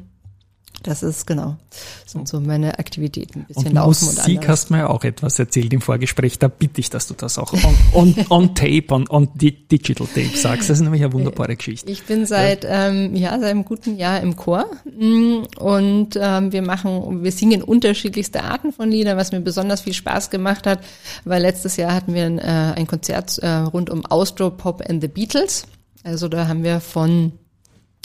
Das 0.85 1.03
ist 1.03 1.27
genau, 1.27 1.57
das 2.05 2.13
sind 2.13 2.29
so 2.29 2.41
meine 2.41 2.79
Aktivitäten. 2.79 3.41
Ein 3.41 3.47
bisschen 3.47 3.67
und 3.67 3.73
laufen 3.73 3.89
Musik 3.89 4.09
und 4.09 4.17
Musik 4.17 4.49
hast 4.49 4.71
mir 4.71 4.79
ja 4.79 4.87
auch 4.89 5.03
etwas 5.03 5.39
erzählt 5.39 5.73
im 5.73 5.81
Vorgespräch. 5.81 6.39
Da 6.39 6.47
bitte 6.47 6.81
ich, 6.81 6.89
dass 6.89 7.09
du 7.09 7.15
das 7.15 7.37
auch 7.37 7.53
on, 7.53 7.75
on, 7.93 8.15
on 8.31 8.55
tape, 8.55 8.85
on, 8.91 9.09
on 9.09 9.29
digital 9.35 10.07
tape 10.07 10.37
sagst. 10.37 10.71
Das 10.71 10.79
ist 10.79 10.83
nämlich 10.83 11.03
eine 11.03 11.13
wunderbare 11.13 11.57
Geschichte. 11.57 11.91
Ich 11.91 12.05
bin 12.05 12.27
seit 12.27 12.63
ja. 12.63 12.89
Ähm, 12.89 13.17
ja 13.17 13.31
seit 13.41 13.51
einem 13.51 13.65
guten 13.65 13.97
Jahr 13.97 14.21
im 14.21 14.37
Chor 14.37 14.67
mm, 14.85 15.43
und 15.59 16.11
ähm, 16.21 16.53
wir 16.53 16.63
machen, 16.63 17.25
wir 17.25 17.33
singen 17.33 17.63
unterschiedlichste 17.63 18.45
Arten 18.45 18.73
von 18.73 18.89
Liedern, 18.89 19.17
was 19.17 19.33
mir 19.33 19.41
besonders 19.41 19.81
viel 19.81 19.95
Spaß 19.95 20.31
gemacht 20.31 20.67
hat, 20.67 20.79
weil 21.25 21.43
letztes 21.43 21.77
Jahr 21.77 21.93
hatten 21.93 22.15
wir 22.15 22.25
ein, 22.25 22.39
äh, 22.39 22.75
ein 22.77 22.87
Konzert 22.87 23.37
äh, 23.39 23.49
rund 23.49 23.91
um 23.91 24.07
Austro 24.07 24.51
Pop 24.51 24.89
and 24.89 25.03
the 25.03 25.09
Beatles. 25.09 25.67
Also 26.05 26.29
da 26.29 26.47
haben 26.47 26.63
wir 26.63 26.79
von 26.79 27.33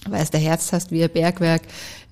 weiß 0.09 0.31
der 0.31 0.39
Herz 0.39 0.71
hast, 0.73 0.91
wie 0.91 0.99
ihr 0.99 1.07
Bergwerk, 1.07 1.61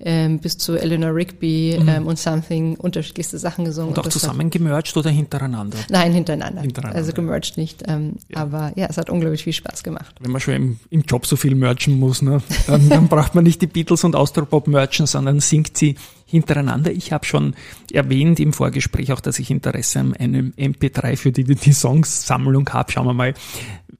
ähm, 0.04 0.38
bis 0.38 0.58
zu 0.58 0.76
Eleanor 0.76 1.14
Rigby 1.14 1.78
mhm. 1.80 1.88
ähm, 1.88 2.06
und 2.06 2.18
Something 2.18 2.76
unterschiedlichste 2.76 3.38
Sachen 3.38 3.64
gesungen. 3.64 3.90
Und 3.90 3.98
auch 3.98 4.04
und 4.04 4.12
zusammen 4.12 4.50
gemerged 4.50 4.96
oder 4.96 5.10
hintereinander? 5.10 5.78
Nein, 5.88 6.12
hintereinander. 6.12 6.62
hintereinander. 6.62 6.98
Also 6.98 7.12
gemerged 7.12 7.56
nicht. 7.56 7.82
Ähm, 7.86 8.16
ja. 8.28 8.38
Aber 8.38 8.72
ja, 8.76 8.86
es 8.88 8.98
hat 8.98 9.10
unglaublich 9.10 9.44
viel 9.44 9.52
Spaß 9.52 9.82
gemacht. 9.82 10.14
Wenn 10.20 10.32
man 10.32 10.40
schon 10.40 10.54
im, 10.54 10.80
im 10.90 11.02
Job 11.02 11.26
so 11.26 11.36
viel 11.36 11.54
merchen 11.54 11.98
muss, 11.98 12.22
ne, 12.22 12.42
dann, 12.66 12.88
dann 12.88 13.08
braucht 13.08 13.34
man 13.34 13.44
nicht 13.44 13.62
die 13.62 13.66
Beatles 13.66 14.04
und 14.04 14.16
Austropop 14.16 14.66
merchen, 14.66 15.06
sondern 15.06 15.40
singt 15.40 15.76
sie 15.76 15.96
hintereinander. 16.26 16.90
Ich 16.90 17.12
habe 17.12 17.24
schon 17.24 17.54
erwähnt 17.92 18.40
im 18.40 18.52
Vorgespräch 18.52 19.12
auch, 19.12 19.20
dass 19.20 19.38
ich 19.38 19.50
Interesse 19.50 20.00
an 20.00 20.14
einem 20.14 20.52
MP3 20.56 21.16
für 21.16 21.30
die, 21.30 21.44
die 21.44 21.72
Songsammlung 21.72 22.68
habe. 22.70 22.90
Schauen 22.90 23.06
wir 23.06 23.14
mal. 23.14 23.34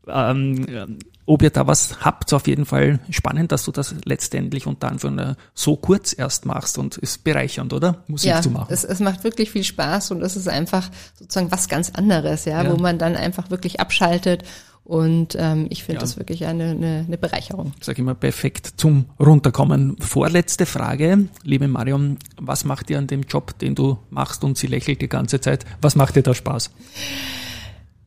Ähm, 0.08 0.98
ob 1.26 1.42
ihr 1.42 1.50
da 1.50 1.66
was 1.66 2.04
habt. 2.04 2.32
Auf 2.32 2.46
jeden 2.46 2.64
Fall 2.64 3.00
spannend, 3.10 3.52
dass 3.52 3.64
du 3.64 3.72
das 3.72 3.94
letztendlich 4.04 4.66
unter 4.66 4.88
Anführungszeichen 4.88 5.36
so 5.54 5.76
kurz 5.76 6.14
erst 6.16 6.46
machst 6.46 6.78
und 6.78 6.96
ist 6.96 7.24
bereichernd, 7.24 7.72
oder? 7.72 8.02
Musik 8.06 8.30
ja, 8.30 8.40
zu 8.40 8.50
machen. 8.50 8.68
Es, 8.70 8.84
es 8.84 9.00
macht 9.00 9.24
wirklich 9.24 9.50
viel 9.50 9.64
Spaß 9.64 10.10
und 10.12 10.22
es 10.22 10.36
ist 10.36 10.48
einfach 10.48 10.90
sozusagen 11.18 11.50
was 11.52 11.68
ganz 11.68 11.90
anderes, 11.90 12.44
ja, 12.44 12.62
ja, 12.62 12.72
wo 12.72 12.76
man 12.76 12.98
dann 12.98 13.16
einfach 13.16 13.50
wirklich 13.50 13.80
abschaltet 13.80 14.44
Und 14.84 15.36
ähm, 15.38 15.66
ich 15.70 15.84
finde 15.84 15.96
ja. 15.96 16.00
das 16.00 16.16
wirklich 16.16 16.44
eine, 16.44 16.70
eine, 16.70 17.04
eine 17.06 17.16
Bereicherung. 17.18 17.72
Ich 17.78 17.86
sage 17.86 18.02
immer 18.02 18.14
perfekt 18.14 18.72
zum 18.76 19.04
Runterkommen. 19.20 19.96
Vorletzte 20.00 20.66
Frage, 20.66 21.28
liebe 21.44 21.68
Marion, 21.68 22.18
was 22.40 22.64
macht 22.64 22.88
dir 22.88 22.98
an 22.98 23.06
dem 23.06 23.22
Job, 23.22 23.56
den 23.60 23.76
du 23.76 23.98
machst 24.10 24.42
und 24.42 24.58
sie 24.58 24.66
lächelt 24.66 25.00
die 25.00 25.08
ganze 25.08 25.40
Zeit, 25.40 25.64
was 25.80 25.94
macht 25.94 26.16
dir 26.16 26.22
da 26.22 26.34
Spaß? 26.34 26.70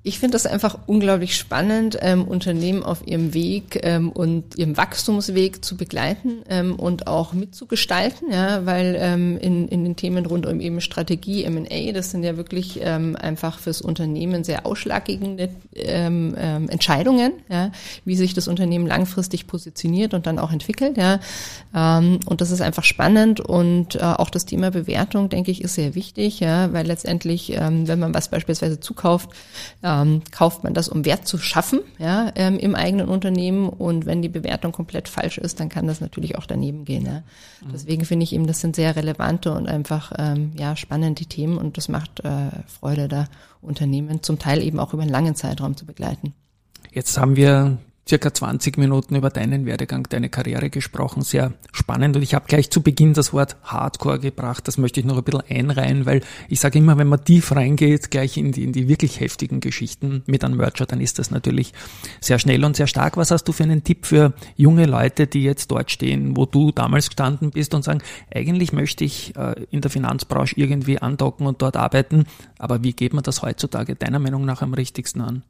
Ich 0.08 0.20
finde 0.20 0.36
das 0.36 0.46
einfach 0.46 0.78
unglaublich 0.86 1.36
spannend, 1.36 1.98
ähm, 2.00 2.26
Unternehmen 2.26 2.84
auf 2.84 3.08
ihrem 3.08 3.34
Weg 3.34 3.80
ähm, 3.82 4.12
und 4.12 4.56
ihrem 4.56 4.78
Wachstumsweg 4.78 5.66
zu 5.66 5.78
begleiten 5.78 6.44
ähm, 6.48 6.76
und 6.76 7.08
auch 7.08 7.34
mitzugestalten, 7.34 8.32
ja, 8.32 8.68
weil 8.68 8.96
ähm, 9.00 9.40
in, 9.40 9.68
in 9.68 9.84
den 9.84 9.96
Themen 9.96 10.28
rund 10.28 10.46
um 10.46 10.60
eben 10.60 10.80
Strategie, 10.80 11.44
M&A, 11.46 11.92
das 11.92 12.12
sind 12.12 12.22
ja 12.22 12.38
wirklich 12.38 12.80
ähm, 12.84 13.16
einfach 13.16 13.58
fürs 13.58 13.82
Unternehmen 13.82 14.44
sehr 14.44 14.68
ausschlaggebende 14.68 15.50
ähm, 15.74 16.36
ähm, 16.38 16.70
Entscheidungen, 16.70 17.34
ja, 17.50 17.72
wie 18.04 18.16
sich 18.16 18.36
das 18.36 18.48
Unternehmen 18.48 18.86
langfristig 18.86 19.48
positioniert 19.48 20.14
und 20.14 20.28
dann 20.28 20.38
auch 20.38 20.52
entwickelt, 20.52 20.98
ja. 20.98 21.20
Ähm, 21.74 22.20
und 22.28 22.42
das 22.42 22.52
ist 22.52 22.62
einfach 22.62 22.84
spannend 22.84 23.40
und 23.40 23.96
äh, 23.96 24.04
auch 24.04 24.30
das 24.30 24.46
Thema 24.46 24.70
Bewertung, 24.70 25.30
denke 25.30 25.50
ich, 25.50 25.64
ist 25.64 25.74
sehr 25.74 25.96
wichtig, 25.96 26.42
ja, 26.42 26.72
weil 26.74 26.86
letztendlich, 26.86 27.54
ähm, 27.54 27.88
wenn 27.88 27.98
man 27.98 28.14
was 28.14 28.30
beispielsweise 28.30 28.80
zukauft, 28.80 29.32
äh, 29.82 29.95
ähm, 30.02 30.22
kauft 30.32 30.64
man 30.64 30.74
das, 30.74 30.90
um 30.90 31.06
Wert 31.06 31.28
zu 31.28 31.38
schaffen 31.38 31.80
ja, 32.00 32.32
ähm, 32.36 32.58
im 32.58 32.76
eigenen 32.76 33.08
Unternehmen. 33.08 33.70
Und 33.70 34.06
wenn 34.06 34.22
die 34.22 34.30
Bewertung 34.30 34.72
komplett 34.72 35.08
falsch 35.08 35.38
ist, 35.38 35.60
dann 35.60 35.70
kann 35.70 35.88
das 35.88 36.02
natürlich 36.02 36.38
auch 36.38 36.46
daneben 36.46 36.86
gehen. 36.86 37.06
Ja. 37.06 37.24
Mhm. 37.62 37.72
Deswegen 37.74 38.06
finde 38.06 38.24
ich 38.24 38.34
eben, 38.34 38.48
das 38.48 38.62
sind 38.62 38.76
sehr 38.76 38.96
relevante 38.96 39.54
und 39.54 39.68
einfach 39.68 40.12
ähm, 40.18 40.52
ja, 40.58 40.76
spannende 40.76 41.26
Themen 41.26 41.58
und 41.58 41.78
das 41.78 41.90
macht 41.90 42.22
äh, 42.24 42.50
Freude, 42.68 43.08
da 43.08 43.26
Unternehmen 43.62 44.22
zum 44.22 44.40
Teil 44.40 44.62
eben 44.62 44.80
auch 44.80 44.94
über 44.94 45.02
einen 45.02 45.12
langen 45.12 45.36
Zeitraum 45.36 45.76
zu 45.76 45.86
begleiten. 45.86 46.34
Jetzt 46.92 47.18
haben 47.18 47.36
wir 47.36 47.78
circa 48.08 48.32
20 48.32 48.78
Minuten 48.78 49.16
über 49.16 49.32
deinen 49.32 49.66
Werdegang, 49.66 50.04
deine 50.10 50.30
Karriere 50.30 50.70
gesprochen. 50.70 51.24
Sehr 51.24 51.54
spannend. 51.72 52.16
Und 52.16 52.22
ich 52.22 52.36
habe 52.36 52.46
gleich 52.48 52.70
zu 52.70 52.84
Beginn 52.84 53.14
das 53.14 53.34
Wort 53.34 53.56
Hardcore 53.64 54.20
gebracht. 54.20 54.68
Das 54.68 54.78
möchte 54.78 55.00
ich 55.00 55.06
noch 55.08 55.18
ein 55.18 55.24
bisschen 55.24 55.42
einreihen, 55.50 56.06
weil 56.06 56.22
ich 56.48 56.60
sage 56.60 56.78
immer, 56.78 56.98
wenn 57.00 57.08
man 57.08 57.24
tief 57.26 57.52
reingeht, 57.52 58.12
gleich 58.12 58.38
in 58.38 58.52
die, 58.52 58.64
in 58.64 58.74
die 58.74 58.88
wirklich 58.88 59.20
heftigen 59.20 59.60
Geschichten 59.60 60.24
mit 60.28 60.44
einem 60.44 60.58
Merger, 60.58 60.86
dann 60.86 61.02
ist 61.02 61.18
das 61.18 61.32
natürlich 61.32 61.74
sehr 62.22 62.38
schnell 62.38 62.64
und 62.64 62.76
sehr 62.76 62.88
stark. 62.88 63.18
Was 63.18 63.32
hast 63.32 63.46
du 63.46 63.52
für 63.52 63.64
einen 63.64 63.84
Tipp 63.84 64.06
für 64.06 64.34
junge 64.56 64.86
Leute, 64.86 65.26
die 65.26 65.42
jetzt 65.42 65.72
dort 65.72 65.90
stehen, 65.90 66.38
wo 66.38 66.46
du 66.46 66.72
damals 66.72 67.08
gestanden 67.08 67.50
bist 67.50 67.74
und 67.74 67.84
sagen, 67.84 68.02
eigentlich 68.34 68.72
möchte 68.72 69.04
ich 69.04 69.36
äh, 69.36 69.56
in 69.72 69.82
der 69.82 69.90
Finanzbranche 69.90 70.56
irgendwie 70.58 71.00
andocken 71.00 71.48
und 71.48 71.62
dort 71.62 71.76
arbeiten, 71.76 72.26
aber 72.60 72.84
wie 72.84 72.94
geht 72.94 73.14
man 73.14 73.24
das 73.24 73.42
heutzutage 73.42 73.96
deiner 73.96 74.20
Meinung 74.20 74.46
nach 74.46 74.62
am 74.62 74.76
richtigsten 74.76 75.22
an? 75.22 75.44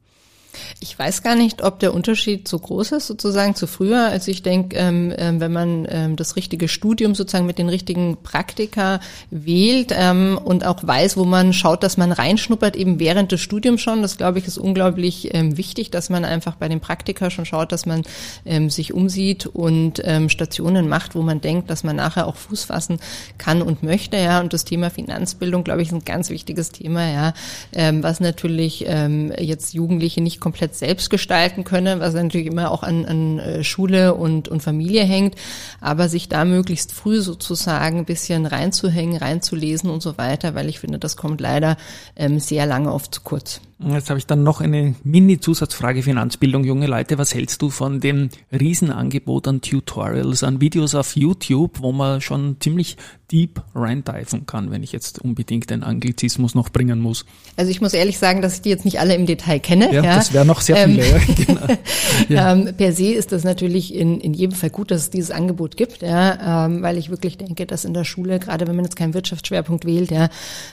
Ich 0.80 0.98
weiß 0.98 1.22
gar 1.22 1.36
nicht, 1.36 1.62
ob 1.62 1.78
der 1.80 1.94
Unterschied 1.94 2.48
so 2.48 2.58
groß 2.58 2.92
ist 2.92 3.06
sozusagen 3.06 3.54
zu 3.54 3.66
früher. 3.66 4.06
Also 4.06 4.30
ich 4.30 4.42
denke, 4.42 4.76
ähm, 4.76 5.12
ähm, 5.16 5.40
wenn 5.40 5.52
man 5.52 5.86
ähm, 5.90 6.16
das 6.16 6.36
richtige 6.36 6.68
Studium 6.68 7.14
sozusagen 7.14 7.46
mit 7.46 7.58
den 7.58 7.68
richtigen 7.68 8.18
Praktika 8.22 9.00
wählt 9.30 9.94
ähm, 9.96 10.38
und 10.42 10.64
auch 10.64 10.86
weiß, 10.86 11.16
wo 11.16 11.24
man 11.24 11.52
schaut, 11.52 11.82
dass 11.82 11.96
man 11.96 12.12
reinschnuppert, 12.12 12.76
eben 12.76 12.98
während 12.98 13.32
des 13.32 13.40
Studiums 13.40 13.80
schon, 13.80 14.02
das 14.02 14.16
glaube 14.16 14.38
ich 14.38 14.46
ist 14.46 14.58
unglaublich 14.58 15.34
ähm, 15.34 15.56
wichtig, 15.56 15.90
dass 15.90 16.10
man 16.10 16.24
einfach 16.24 16.56
bei 16.56 16.68
den 16.68 16.80
Praktika 16.80 17.30
schon 17.30 17.46
schaut, 17.46 17.72
dass 17.72 17.86
man 17.86 18.02
ähm, 18.44 18.70
sich 18.70 18.92
umsieht 18.92 19.46
und 19.46 20.02
Stationen 20.28 20.88
macht, 20.88 21.14
wo 21.14 21.22
man 21.22 21.40
denkt, 21.40 21.70
dass 21.70 21.84
man 21.84 21.96
nachher 21.96 22.26
auch 22.26 22.36
Fuß 22.36 22.64
fassen 22.64 22.98
kann 23.38 23.62
und 23.62 23.82
möchte. 23.82 24.16
Ja, 24.16 24.40
und 24.40 24.52
das 24.52 24.64
Thema 24.64 24.90
Finanzbildung, 24.90 25.64
glaube 25.64 25.82
ich, 25.82 25.88
ist 25.88 25.94
ein 25.94 26.04
ganz 26.04 26.30
wichtiges 26.30 26.70
Thema. 26.70 27.08
Ja, 27.08 27.34
was 27.72 28.20
natürlich 28.20 28.80
jetzt 28.80 29.74
Jugendliche 29.74 30.20
nicht 30.20 30.40
komplett 30.46 30.76
selbst 30.76 31.10
gestalten 31.10 31.64
können, 31.64 31.98
was 31.98 32.14
natürlich 32.14 32.46
immer 32.46 32.70
auch 32.70 32.84
an, 32.84 33.04
an 33.04 33.40
äh, 33.40 33.64
Schule 33.64 34.14
und, 34.14 34.46
und 34.46 34.62
Familie 34.62 35.02
hängt, 35.02 35.34
aber 35.80 36.08
sich 36.08 36.28
da 36.28 36.44
möglichst 36.44 36.92
früh 36.92 37.20
sozusagen 37.20 37.98
ein 37.98 38.04
bisschen 38.04 38.46
reinzuhängen, 38.46 39.16
reinzulesen 39.16 39.90
und 39.90 40.04
so 40.04 40.18
weiter, 40.18 40.54
weil 40.54 40.68
ich 40.68 40.78
finde, 40.78 41.00
das 41.00 41.16
kommt 41.16 41.40
leider 41.40 41.76
ähm, 42.14 42.38
sehr 42.38 42.64
lange 42.64 42.92
oft 42.92 43.12
zu 43.12 43.22
kurz. 43.22 43.60
Jetzt 43.78 44.08
habe 44.08 44.18
ich 44.18 44.26
dann 44.26 44.42
noch 44.42 44.62
eine 44.62 44.94
Mini-Zusatzfrage 45.04 46.02
Finanzbildung, 46.02 46.64
junge 46.64 46.86
Leute. 46.86 47.18
Was 47.18 47.34
hältst 47.34 47.60
du 47.60 47.68
von 47.68 48.00
dem 48.00 48.30
Riesenangebot 48.50 49.46
an 49.48 49.60
Tutorials, 49.60 50.42
an 50.44 50.62
Videos 50.62 50.94
auf 50.94 51.14
YouTube, 51.14 51.80
wo 51.82 51.92
man 51.92 52.22
schon 52.22 52.56
ziemlich 52.58 52.96
deep 53.30 53.60
reindiven 53.74 54.46
kann, 54.46 54.70
wenn 54.70 54.82
ich 54.82 54.92
jetzt 54.92 55.18
unbedingt 55.18 55.68
den 55.68 55.82
Anglizismus 55.82 56.54
noch 56.54 56.70
bringen 56.70 57.00
muss? 57.00 57.26
Also 57.56 57.70
ich 57.70 57.82
muss 57.82 57.92
ehrlich 57.92 58.16
sagen, 58.16 58.40
dass 58.40 58.54
ich 58.54 58.62
die 58.62 58.70
jetzt 58.70 58.86
nicht 58.86 58.98
alle 58.98 59.14
im 59.14 59.26
Detail 59.26 59.58
kenne. 59.58 59.92
Ja, 59.92 60.02
ja. 60.02 60.14
das 60.16 60.32
wäre 60.32 60.46
noch 60.46 60.62
sehr 60.62 60.88
viele. 60.88 61.04
Ähm, 61.04 61.22
genau. 61.46 61.66
ja. 62.30 62.52
ähm, 62.52 62.74
per 62.74 62.94
se 62.94 63.12
ist 63.12 63.32
das 63.32 63.44
natürlich 63.44 63.94
in, 63.94 64.20
in 64.20 64.32
jedem 64.32 64.56
Fall 64.56 64.70
gut, 64.70 64.90
dass 64.90 65.02
es 65.02 65.10
dieses 65.10 65.30
Angebot 65.30 65.76
gibt, 65.76 66.00
ja, 66.00 66.66
ähm, 66.66 66.80
weil 66.80 66.96
ich 66.96 67.10
wirklich 67.10 67.36
denke, 67.36 67.66
dass 67.66 67.84
in 67.84 67.92
der 67.92 68.04
Schule, 68.04 68.38
gerade 68.38 68.66
wenn 68.66 68.76
man 68.76 68.86
jetzt 68.86 68.96
keinen 68.96 69.12
Wirtschaftsschwerpunkt 69.12 69.84
wählt, 69.84 70.10
ja, 70.10 70.30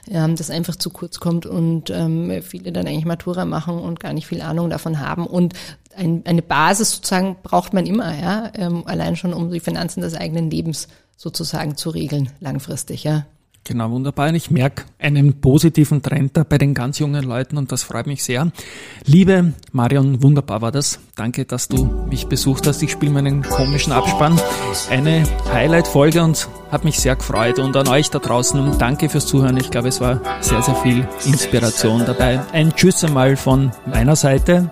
ähm, 0.10 0.38
das 0.38 0.50
einfach 0.50 0.78
zu 0.78 0.90
kurz 0.90 1.20
kommt 1.20 1.46
und 1.46 1.90
ähm, 1.90 2.42
viele 2.44 2.72
dann 2.72 2.93
eigentlich 2.94 3.06
Matura 3.06 3.46
machen 3.46 3.80
und 3.80 4.00
gar 4.00 4.14
nicht 4.14 4.28
viel 4.28 4.42
Ahnung 4.42 4.70
davon 4.70 5.00
haben. 5.00 5.26
Und 5.26 5.54
ein, 5.96 6.24
eine 6.26 6.42
Basis 6.42 6.92
sozusagen 6.92 7.38
braucht 7.44 7.74
man 7.74 7.86
immer, 7.86 8.18
ja, 8.18 8.52
ähm, 8.56 8.84
allein 8.86 9.16
schon 9.16 9.34
um 9.34 9.52
die 9.52 9.60
Finanzen 9.60 10.02
des 10.02 10.16
eigenen 10.16 10.50
Lebens 10.50 10.88
sozusagen 11.18 11.76
zu 11.76 11.90
regeln, 11.90 12.30
langfristig, 12.40 13.04
ja. 13.04 13.26
Genau, 13.66 13.92
wunderbar. 13.92 14.30
Und 14.30 14.36
ich 14.36 14.52
merke 14.52 14.84
einen 15.00 15.40
positiven 15.40 16.02
Trend 16.02 16.36
da 16.36 16.44
bei 16.44 16.58
den 16.58 16.74
ganz 16.74 17.00
jungen 17.00 17.24
Leuten 17.24 17.58
und 17.58 17.72
das 17.72 17.84
freut 17.84 18.08
mich 18.08 18.22
sehr. 18.24 18.52
Liebe 19.06 19.54
Marion, 19.72 20.22
wunderbar 20.22 20.62
war 20.62 20.72
das. 20.72 21.00
Danke, 21.16 21.46
dass 21.46 21.70
du 21.70 21.86
mich 22.10 22.28
besucht 22.28 22.68
hast. 22.68 22.82
Ich 22.84 22.92
spiele 22.92 23.14
meinen 23.14 23.42
komischen 23.42 23.94
Abspann. 23.94 24.40
Eine 24.90 25.24
Highlight-Folge 25.54 26.24
und 26.24 26.50
hat 26.72 26.84
mich 26.84 27.00
sehr 27.00 27.16
gefreut. 27.16 27.60
Und 27.60 27.78
an 27.78 27.88
euch 27.88 28.10
da 28.10 28.20
draußen, 28.20 28.78
danke 28.80 29.08
fürs 29.08 29.28
Zuhören. 29.28 29.56
Ich 29.56 29.72
glaube, 29.72 29.88
es 29.88 30.02
war 30.02 30.20
sehr, 30.42 30.62
sehr 30.62 30.76
viel 30.76 31.08
Inspiration 31.26 32.04
dabei. 32.06 32.42
Ein 32.52 32.76
Tschüss 32.76 33.04
einmal 33.06 33.38
von 33.38 33.72
meiner 33.86 34.18
Seite. 34.18 34.70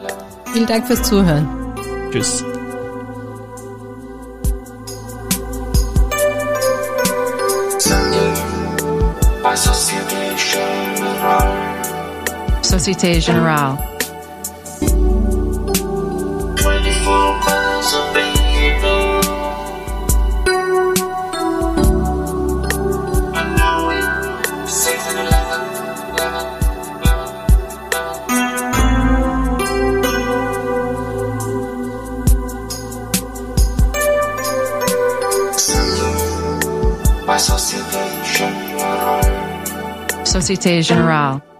Vielen 0.51 0.67
Dank 0.67 0.87
fürs 0.87 1.03
Zuhören. 1.03 1.47
Tschüss. 2.11 2.43
Société 9.61 10.35
Générale. 10.37 11.53
Société 12.63 13.21
Générale. 13.21 13.90
Société 40.31 40.81
Générale. 40.81 41.50